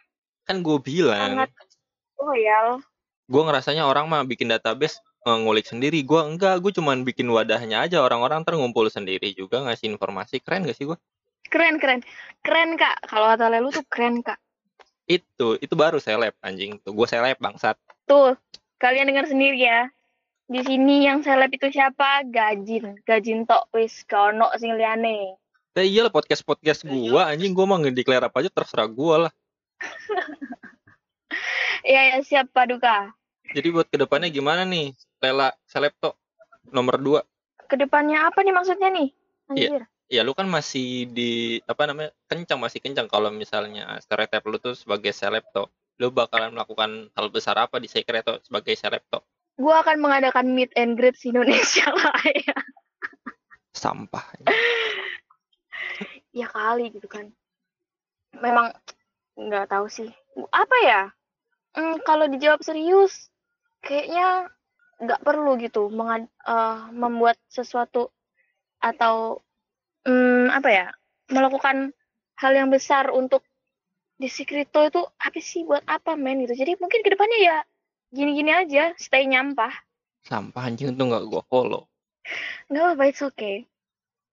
Kan 0.47 0.65
gue 0.65 0.77
bilang. 0.81 1.35
Sangat 1.35 1.51
loyal. 2.17 2.81
Gue 3.29 3.41
ngerasanya 3.45 3.85
orang 3.85 4.09
mah 4.09 4.25
bikin 4.25 4.49
database 4.49 4.97
uh, 5.29 5.37
ngulik 5.37 5.67
sendiri. 5.67 6.01
Gue 6.01 6.25
enggak, 6.25 6.63
gue 6.63 6.71
cuman 6.73 7.05
bikin 7.05 7.29
wadahnya 7.29 7.85
aja. 7.85 8.01
Orang-orang 8.01 8.41
terngumpul 8.47 8.89
sendiri 8.89 9.35
juga 9.37 9.61
ngasih 9.61 9.91
informasi. 9.93 10.41
Keren 10.41 10.65
gak 10.65 10.77
sih 10.77 10.89
gue? 10.89 10.97
Keren, 11.51 11.83
keren. 11.83 11.99
Keren, 12.41 12.79
Kak. 12.79 13.11
Kalau 13.11 13.27
kata 13.35 13.51
Lelu 13.51 13.75
tuh 13.75 13.83
keren, 13.91 14.23
Kak. 14.23 14.39
Itu, 15.03 15.59
itu 15.59 15.75
baru 15.75 15.99
seleb 15.99 16.31
anjing. 16.39 16.79
Tuh, 16.79 16.95
gue 16.95 17.07
seleb 17.11 17.35
bangsat. 17.43 17.75
Tuh, 18.07 18.39
kalian 18.79 19.11
dengar 19.11 19.27
sendiri 19.27 19.59
ya. 19.59 19.91
Di 20.47 20.63
sini 20.63 21.03
yang 21.03 21.19
seleb 21.27 21.51
itu 21.51 21.67
siapa? 21.67 22.23
Gajin. 22.31 23.03
Gajin 23.03 23.43
tok 23.43 23.67
wis 23.75 24.07
kono 24.07 24.47
sing 24.55 24.79
liyane. 24.79 25.35
Ya 25.71 25.87
iyalah 25.87 26.11
podcast-podcast 26.11 26.83
gua 26.83 27.31
anjing 27.31 27.55
gua 27.55 27.63
mah 27.63 27.79
ngedeklar 27.79 28.27
apa 28.27 28.43
aja 28.43 28.51
terserah 28.51 28.91
gua 28.91 29.27
lah. 29.27 29.33
Iya 31.81 32.13
ya 32.13 32.17
siap 32.21 32.53
Paduka. 32.53 33.09
Jadi 33.57 33.73
buat 33.73 33.89
ke 33.89 33.97
depannya 33.97 34.29
gimana 34.29 34.67
nih? 34.67 34.93
Lela 35.17 35.49
seleb 35.65 35.95
tok 35.97 36.13
nomor 36.69 37.01
dua. 37.01 37.25
Ke 37.65 37.73
depannya 37.73 38.29
apa 38.29 38.43
nih 38.45 38.53
maksudnya 38.53 38.93
nih? 38.93 39.09
Iya. 39.09 39.49
Anjir. 39.49 39.81
Iya 39.81 40.00
ya 40.11 40.27
lu 40.27 40.35
kan 40.35 40.51
masih 40.51 41.07
di 41.07 41.63
apa 41.63 41.87
namanya 41.87 42.11
kencang 42.27 42.59
masih 42.59 42.83
kencang 42.83 43.07
kalau 43.07 43.31
misalnya 43.31 43.95
stereotip 44.03 44.43
lu 44.43 44.59
tuh 44.59 44.75
sebagai 44.75 45.15
seleb 45.15 45.47
tuh 45.55 45.71
lu 45.95 46.11
bakalan 46.11 46.51
melakukan 46.51 47.07
hal 47.15 47.27
besar 47.31 47.55
apa 47.55 47.79
di 47.79 47.87
secret 47.87 48.27
tuh 48.27 48.43
sebagai 48.43 48.75
seleb 48.75 48.99
tuh 49.07 49.23
gua 49.55 49.79
akan 49.79 50.03
mengadakan 50.03 50.51
meet 50.51 50.75
and 50.75 50.99
greet 50.99 51.15
di 51.15 51.31
Indonesia 51.31 51.87
lah 52.03 52.19
ya 52.27 52.59
sampah. 53.81 54.25
Ya 56.31 56.47
kali 56.47 56.93
gitu 56.93 57.09
kan. 57.09 57.33
Memang 58.37 58.75
nggak 59.35 59.73
tahu 59.73 59.89
sih. 59.89 60.07
Apa 60.53 60.77
ya? 60.85 61.01
Hmm, 61.73 61.97
kalau 62.03 62.27
dijawab 62.29 62.61
serius 62.61 63.31
kayaknya 63.81 64.51
nggak 65.01 65.23
perlu 65.25 65.57
gitu 65.57 65.89
mengad 65.89 66.29
uh, 66.45 66.93
membuat 66.93 67.39
sesuatu 67.49 68.13
atau 68.77 69.41
hmm, 70.05 70.53
apa 70.53 70.69
ya, 70.69 70.85
melakukan 71.31 71.95
hal 72.41 72.51
yang 72.57 72.69
besar 72.73 73.13
untuk 73.13 73.45
di 74.21 74.29
Secreto 74.29 74.85
itu 74.85 75.01
apa 75.01 75.39
sih 75.41 75.65
buat 75.65 75.81
apa 75.89 76.13
men 76.13 76.45
gitu. 76.45 76.53
Jadi 76.53 76.77
mungkin 76.77 77.01
ke 77.01 77.09
depannya 77.09 77.39
ya 77.41 77.57
gini-gini 78.13 78.51
aja, 78.53 78.93
stay 78.99 79.25
nyampah. 79.25 79.73
Sampah 80.21 80.69
anjing 80.69 80.93
tuh 80.93 81.05
nggak 81.09 81.25
gua 81.25 81.41
follow. 81.49 81.89
Nggak 82.69 82.83
apa-apa, 82.85 83.03
it's 83.09 83.25
okay. 83.25 83.65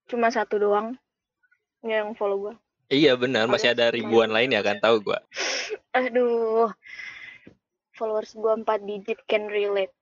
Cuma 0.04 0.28
satu 0.28 0.60
doang 0.60 1.00
yang 1.80 2.12
follow 2.12 2.36
gua. 2.36 2.54
Iya 2.92 3.16
benar, 3.16 3.48
masih 3.48 3.72
ada 3.72 3.88
ribuan 3.92 4.28
lain 4.28 4.52
ya 4.52 4.60
kan 4.60 4.76
tahu 4.80 5.00
gua. 5.00 5.24
Aduh. 5.96 6.68
Followers 7.96 8.36
gua 8.36 8.60
4 8.60 8.84
digit 8.84 9.18
can 9.24 9.48
relate. 9.48 9.92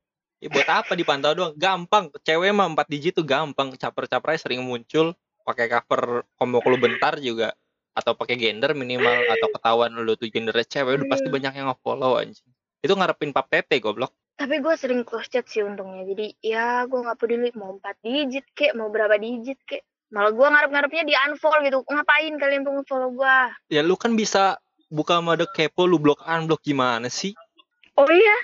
Ya, 0.42 0.52
buat 0.52 0.68
apa 0.68 0.92
dipantau 0.92 1.32
doang? 1.32 1.54
Gampang. 1.56 2.12
Cewek 2.26 2.52
mah 2.52 2.68
4 2.68 2.92
digit 2.92 3.16
tuh 3.16 3.24
gampang. 3.24 3.72
Caper-capernya 3.72 4.36
sering 4.36 4.60
muncul 4.60 5.16
pakai 5.46 5.70
cover 5.70 6.26
komuk 6.34 6.66
lu 6.66 6.76
bentar 6.82 7.14
juga 7.22 7.54
atau 7.96 8.12
pakai 8.18 8.36
gender 8.36 8.74
minimal 8.74 9.24
atau 9.30 9.48
ketahuan 9.54 9.94
lu 9.94 10.18
tuh 10.18 10.28
gender 10.28 10.52
cewek 10.66 11.00
udah 11.00 11.08
pasti 11.08 11.30
hmm. 11.30 11.36
banyak 11.38 11.52
yang 11.56 11.66
nge-follow 11.70 12.18
anjing. 12.18 12.50
Itu 12.82 12.92
ngarepin 12.92 13.30
pap 13.32 13.48
tete 13.48 13.78
goblok. 13.78 14.12
Tapi 14.36 14.60
gue 14.60 14.74
sering 14.76 15.00
close 15.00 15.32
chat 15.32 15.48
sih 15.48 15.64
untungnya. 15.64 16.04
Jadi 16.04 16.36
ya 16.44 16.84
gue 16.84 17.00
nggak 17.00 17.16
peduli 17.16 17.48
mau 17.56 17.80
4 17.80 18.04
digit 18.04 18.44
kek, 18.52 18.76
mau 18.76 18.92
berapa 18.92 19.16
digit 19.16 19.56
kek. 19.64 19.80
Malah 20.12 20.36
gue 20.36 20.44
ngarep-ngarepnya 20.44 21.02
di 21.08 21.14
unfollow 21.16 21.64
gitu. 21.64 21.78
Ngapain 21.88 22.34
kalian 22.36 22.60
tuh 22.68 22.84
follow 22.84 23.10
gue? 23.16 23.36
Ya 23.72 23.80
lu 23.80 23.96
kan 23.96 24.12
bisa 24.12 24.60
buka 24.92 25.24
mode 25.24 25.48
kepo 25.56 25.88
lu 25.88 25.96
blok 25.96 26.20
unblock 26.28 26.60
gimana 26.60 27.08
sih? 27.08 27.32
Oh 27.96 28.04
iya? 28.04 28.36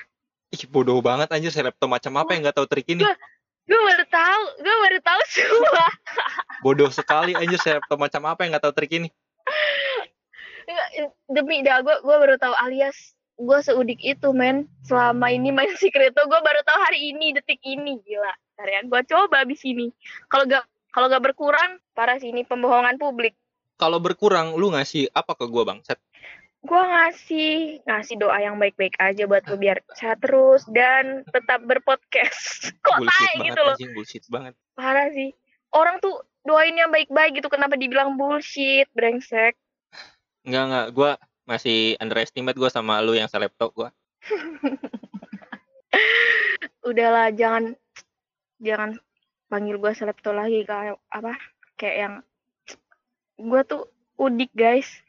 Ih 0.49 0.65
bodoh 0.65 0.97
banget 0.97 1.29
anjir 1.29 1.53
selebto 1.53 1.85
macam 1.85 2.17
apa 2.17 2.33
yang 2.33 2.41
nggak 2.49 2.57
tahu 2.57 2.65
trik 2.65 2.89
ini. 2.89 3.05
Gue 3.63 3.79
baru 3.79 4.05
tahu, 4.11 4.43
gue 4.59 4.75
baru 4.83 4.99
tahu 4.99 5.21
semua. 5.35 5.85
Bodoh 6.59 6.91
sekali 6.91 7.31
anjir 7.35 7.59
saya 7.59 7.79
macam 7.95 8.21
apa 8.27 8.43
yang 8.43 8.55
nggak 8.55 8.63
tahu 8.63 8.75
trik 8.75 8.91
ini. 8.99 9.09
Demi 11.27 11.63
dah 11.63 11.83
gue 11.83 11.95
gue 12.03 12.15
baru 12.15 12.35
tahu 12.39 12.55
alias 12.59 13.15
gue 13.39 13.59
seudik 13.63 13.99
itu 14.03 14.35
men. 14.35 14.67
Selama 14.83 15.31
ini 15.31 15.55
main 15.55 15.71
Secreto 15.81 16.27
gue 16.27 16.39
baru 16.43 16.61
tahu 16.67 16.79
hari 16.83 17.15
ini 17.15 17.31
detik 17.35 17.63
ini. 17.63 18.03
Gila 18.03 18.33
Tarian 18.59 18.91
gue 18.91 19.01
coba 19.07 19.47
abis 19.47 19.63
ini. 19.63 19.91
Kalau 20.27 20.43
gak 20.43 20.67
kalau 20.93 21.07
gak 21.09 21.23
berkurang 21.23 21.79
parah 21.95 22.19
sih 22.19 22.35
ini 22.35 22.43
pembohongan 22.43 22.99
publik. 22.99 23.33
Kalau 23.79 23.97
berkurang 23.97 24.53
lu 24.59 24.69
ngasih 24.75 25.09
apa 25.15 25.33
ke 25.39 25.47
gue 25.49 25.63
bang? 25.65 25.79
Set 25.81 25.99
gue 26.63 26.83
ngasih 26.83 27.83
ngasih 27.83 28.15
doa 28.15 28.39
yang 28.39 28.55
baik-baik 28.55 28.95
aja 28.95 29.27
buat 29.27 29.43
lu 29.51 29.59
biar 29.59 29.83
sehat 29.99 30.23
terus 30.23 30.63
dan 30.71 31.27
tetap 31.27 31.63
berpodcast. 31.67 32.71
Kok 32.85 33.03
tai 33.03 33.33
gitu 33.43 33.59
loh. 33.59 33.75
anjing, 33.75 33.91
bullshit 33.91 34.23
banget. 34.31 34.55
Parah 34.79 35.11
sih. 35.11 35.35
Orang 35.75 35.99
tuh 35.99 36.23
doain 36.47 36.75
yang 36.75 36.91
baik-baik 36.91 37.39
gitu 37.43 37.51
kenapa 37.51 37.75
dibilang 37.75 38.15
bullshit 38.15 38.87
brengsek? 38.95 39.59
Enggak 40.47 40.63
enggak 40.71 40.87
gue 40.95 41.11
masih 41.43 41.99
underestimate 41.99 42.55
gue 42.55 42.71
sama 42.71 43.03
lu 43.03 43.19
yang 43.19 43.27
seleptok 43.27 43.75
gue 43.75 43.89
udahlah 46.89 47.35
jangan 47.35 47.75
jangan 48.63 48.95
panggil 49.51 49.75
gue 49.75 49.91
selepto 49.91 50.31
lagi 50.31 50.63
kayak 50.63 50.95
apa 51.11 51.35
kayak 51.75 51.97
yang 51.99 52.13
gue 53.43 53.61
tuh 53.67 53.83
udik 54.15 54.55
guys 54.55 55.02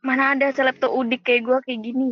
mana 0.00 0.32
ada 0.36 0.48
seleb 0.52 0.80
tuh 0.80 0.92
udik 0.92 1.24
kayak 1.24 1.42
gue 1.44 1.58
kayak 1.64 1.80
gini? 1.84 2.08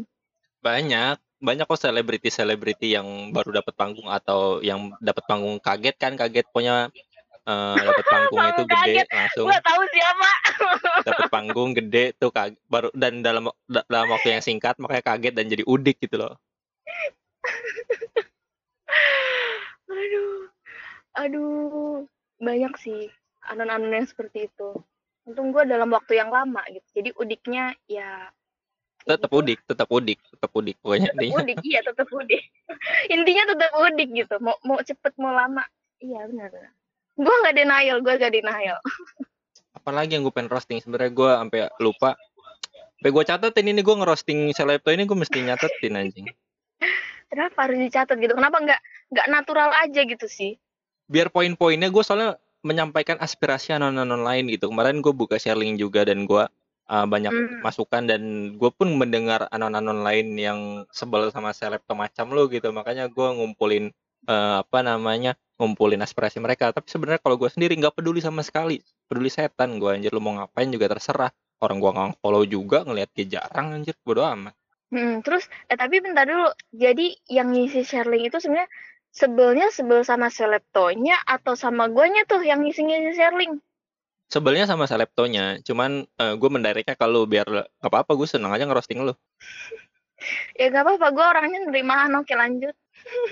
Banyak. 0.61 1.16
Banyak 1.38 1.70
kok 1.70 1.79
selebriti-selebriti 1.79 2.98
yang 2.98 3.31
baru 3.31 3.62
dapat 3.62 3.74
panggung 3.79 4.11
atau 4.11 4.59
yang 4.59 4.90
dapat 4.98 5.22
panggung 5.31 5.62
kaget 5.62 5.96
kan 5.96 6.18
kaget. 6.18 6.51
Punya 6.51 6.90
uh, 7.46 7.79
dapat 7.79 8.05
panggung 8.11 8.42
itu 8.42 8.62
gede 8.66 8.92
kaget. 9.07 9.09
langsung. 9.14 9.46
Gue 9.46 9.61
tahu 9.62 9.83
siapa. 9.94 10.31
Dapat 11.07 11.27
panggung 11.31 11.70
gede 11.79 12.05
tuh 12.18 12.35
kaget, 12.35 12.59
baru 12.66 12.90
dan 12.92 13.22
dalam 13.22 13.55
dalam 13.70 14.07
waktu 14.11 14.35
yang 14.35 14.42
singkat 14.42 14.74
makanya 14.83 15.05
kaget 15.14 15.35
dan 15.38 15.46
jadi 15.46 15.62
udik 15.62 16.03
gitu 16.03 16.18
loh. 16.18 16.35
Aduh. 19.88 20.51
Aduh. 21.22 22.05
Banyak 22.38 22.74
sih 22.83 23.11
anon-anon 23.46 23.94
yang 23.94 24.07
seperti 24.07 24.51
itu 24.51 24.70
untung 25.29 25.53
gue 25.53 25.62
dalam 25.69 25.93
waktu 25.93 26.17
yang 26.17 26.33
lama 26.33 26.64
gitu. 26.73 26.88
Jadi 26.97 27.11
udiknya 27.21 27.77
ya 27.85 28.33
tetap 29.05 29.31
gitu. 29.31 29.41
udik 29.41 29.59
tetap 29.64 29.88
udik 29.88 30.19
tetap 30.21 30.51
udik 30.53 30.77
pokoknya 30.85 31.17
tetap 31.17 31.37
udik 31.45 31.57
iya 31.64 31.81
tetap 31.85 32.09
udik. 32.09 32.43
Intinya 33.14 33.45
tetap 33.53 33.71
udik 33.77 34.09
gitu. 34.17 34.35
Mau 34.41 34.57
mau 34.64 34.81
cepet 34.81 35.12
mau 35.21 35.37
lama. 35.37 35.62
Iya 36.01 36.25
benar 36.27 36.73
gue 37.19 37.35
nggak 37.43 37.55
denial 37.59 37.99
gue 38.01 38.14
gak 38.14 38.33
denial. 38.33 38.79
Apalagi 39.79 40.19
yang 40.19 40.23
gue 40.27 40.35
pengen 40.35 40.51
roasting. 40.51 40.79
Sebenarnya 40.83 41.12
gue 41.12 41.31
sampai 41.31 41.61
lupa. 41.83 42.11
Sampai 42.99 43.11
gue 43.14 43.25
catetin 43.27 43.67
ini 43.71 43.81
gue 43.83 43.95
ngerosting 43.95 44.51
selepto 44.55 44.91
ini 44.91 45.07
gue 45.07 45.19
mesti 45.19 45.38
nyatetin 45.38 45.95
anjing. 45.99 46.27
Kenapa 47.31 47.69
harus 47.69 47.79
dicatat 47.79 48.17
gitu? 48.19 48.35
Kenapa 48.35 48.59
nggak 48.59 48.81
nggak 49.14 49.27
natural 49.31 49.71
aja 49.77 50.01
gitu 50.03 50.27
sih? 50.27 50.59
Biar 51.07 51.31
poin-poinnya 51.31 51.93
gue 51.93 52.03
soalnya 52.03 52.38
menyampaikan 52.68 53.16
aspirasi 53.16 53.72
anon-anon 53.72 54.20
lain 54.20 54.52
gitu. 54.52 54.68
Kemarin 54.68 55.00
gue 55.00 55.12
buka 55.16 55.40
sharing 55.40 55.81
juga 55.81 56.04
dan 56.04 56.28
gue 56.28 56.44
uh, 56.92 57.07
banyak 57.09 57.33
mm. 57.33 57.64
masukan 57.64 58.04
dan 58.04 58.52
gue 58.61 58.70
pun 58.76 58.92
mendengar 58.92 59.48
anon-anon 59.48 60.04
lain 60.04 60.37
yang 60.37 60.61
sebel 60.92 61.33
sama 61.33 61.57
seleb 61.57 61.81
macam 61.96 62.28
lo 62.37 62.44
gitu. 62.52 62.68
Makanya 62.68 63.09
gue 63.09 63.28
ngumpulin 63.33 63.88
uh, 64.28 64.61
apa 64.61 64.85
namanya 64.85 65.33
ngumpulin 65.57 66.04
aspirasi 66.04 66.37
mereka. 66.44 66.68
Tapi 66.68 66.92
sebenarnya 66.92 67.24
kalau 67.24 67.40
gue 67.40 67.48
sendiri 67.48 67.72
nggak 67.81 67.96
peduli 67.96 68.20
sama 68.20 68.44
sekali. 68.44 68.85
Peduli 69.09 69.33
setan 69.33 69.81
gue 69.81 69.88
anjir 69.88 70.12
lu 70.12 70.20
mau 70.20 70.37
ngapain 70.37 70.68
juga 70.68 70.92
terserah. 70.92 71.33
orang 71.59 71.83
gua 71.83 71.90
nggak 71.90 72.22
follow 72.22 72.46
juga 72.46 72.87
ngelihat 72.87 73.11
dia 73.18 73.26
jarang 73.35 73.74
anjir 73.74 73.98
bodo 74.07 74.22
amat 74.22 74.54
Hmm, 74.88 75.20
terus 75.20 75.44
eh 75.68 75.76
tapi 75.76 76.00
bentar 76.00 76.24
dulu. 76.24 76.48
Jadi 76.72 77.12
yang 77.28 77.52
ngisi 77.52 77.85
sharing 77.85 78.24
itu 78.24 78.40
sebenarnya 78.40 78.72
sebelnya 79.11 79.73
sebel 79.75 80.05
sama 80.05 80.29
seleptonya 80.29 81.18
atau 81.25 81.57
sama 81.59 81.88
guanya 81.88 82.25
tuh 82.29 82.44
yang 82.44 82.62
ngisi-ngisi 82.62 83.16
sharing? 83.16 83.59
sebelnya 84.29 84.68
sama 84.68 84.85
seleptonya 84.85 85.64
cuman 85.64 86.05
uh, 86.21 86.37
gue 86.37 86.51
mendareknya 86.53 86.94
kalau 86.94 87.25
biar 87.25 87.49
gak 87.49 87.68
apa-apa 87.81 88.12
gue 88.12 88.29
seneng 88.29 88.53
aja 88.53 88.68
ngerosting 88.68 89.01
lu 89.01 89.16
ya 90.61 90.68
gak 90.68 90.85
apa-apa 90.85 91.07
gue 91.16 91.25
orangnya 91.25 91.59
nerimaan 91.64 92.12
oke 92.21 92.33
lanjut 92.37 92.77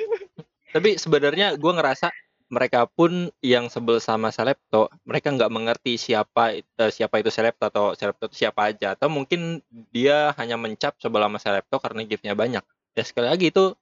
tapi 0.75 0.97
sebenarnya 0.97 1.61
gue 1.61 1.73
ngerasa 1.73 2.09
mereka 2.47 2.87
pun 2.87 3.27
yang 3.43 3.67
sebel 3.67 3.99
sama 3.99 4.31
Selepto, 4.31 4.87
mereka 5.03 5.35
nggak 5.35 5.51
mengerti 5.51 5.99
siapa 5.99 6.55
uh, 6.79 6.91
siapa 6.95 7.19
itu 7.19 7.27
Selepto 7.27 7.67
atau 7.67 7.91
Selepto 7.99 8.31
itu 8.31 8.47
siapa 8.47 8.71
aja 8.71 8.95
atau 8.95 9.11
mungkin 9.11 9.59
dia 9.91 10.31
hanya 10.39 10.55
mencap 10.55 10.95
sebel 11.03 11.27
sama 11.27 11.43
Selepto 11.43 11.83
karena 11.83 12.07
giftnya 12.07 12.39
banyak. 12.39 12.63
Ya 12.95 13.03
sekali 13.03 13.27
lagi 13.35 13.51
itu 13.51 13.75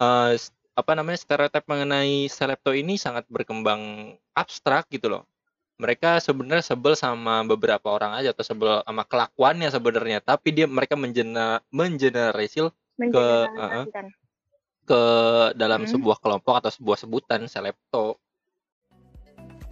uh, 0.00 0.32
apa 0.76 0.92
namanya 0.92 1.16
stereotip 1.16 1.64
mengenai 1.64 2.28
Selepto 2.28 2.76
ini 2.76 3.00
sangat 3.00 3.24
berkembang 3.32 4.12
abstrak 4.36 4.86
gitu 4.92 5.08
loh. 5.08 5.24
Mereka 5.76 6.20
sebenarnya 6.24 6.64
sebel 6.64 6.96
sama 6.96 7.44
beberapa 7.44 7.92
orang 7.92 8.16
aja 8.16 8.32
atau 8.32 8.44
sebel 8.44 8.80
sama 8.84 9.04
kelakuannya 9.04 9.68
sebenarnya, 9.68 10.24
tapi 10.24 10.52
dia 10.52 10.64
mereka 10.68 10.96
mengener 10.96 11.60
mengenerasil 11.68 12.72
ke 12.96 13.26
uh, 13.44 13.84
ke 14.86 15.02
dalam 15.58 15.84
hmm. 15.84 15.90
sebuah 15.92 16.16
kelompok 16.22 16.64
atau 16.64 16.70
sebuah 16.72 16.96
sebutan 16.96 17.44
selepto. 17.44 18.16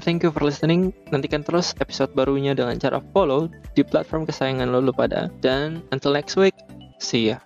Thank 0.02 0.26
you 0.26 0.34
for 0.34 0.44
listening. 0.44 0.92
Nantikan 1.08 1.46
terus 1.46 1.72
episode 1.78 2.12
barunya 2.12 2.52
dengan 2.52 2.76
cara 2.76 3.00
follow 3.14 3.48
di 3.72 3.86
platform 3.86 4.26
kesayangan 4.28 4.68
lo 4.68 4.92
pada. 4.92 5.32
Dan 5.40 5.80
until 5.94 6.12
next 6.12 6.34
week, 6.36 6.52
see 6.98 7.32
ya. 7.32 7.38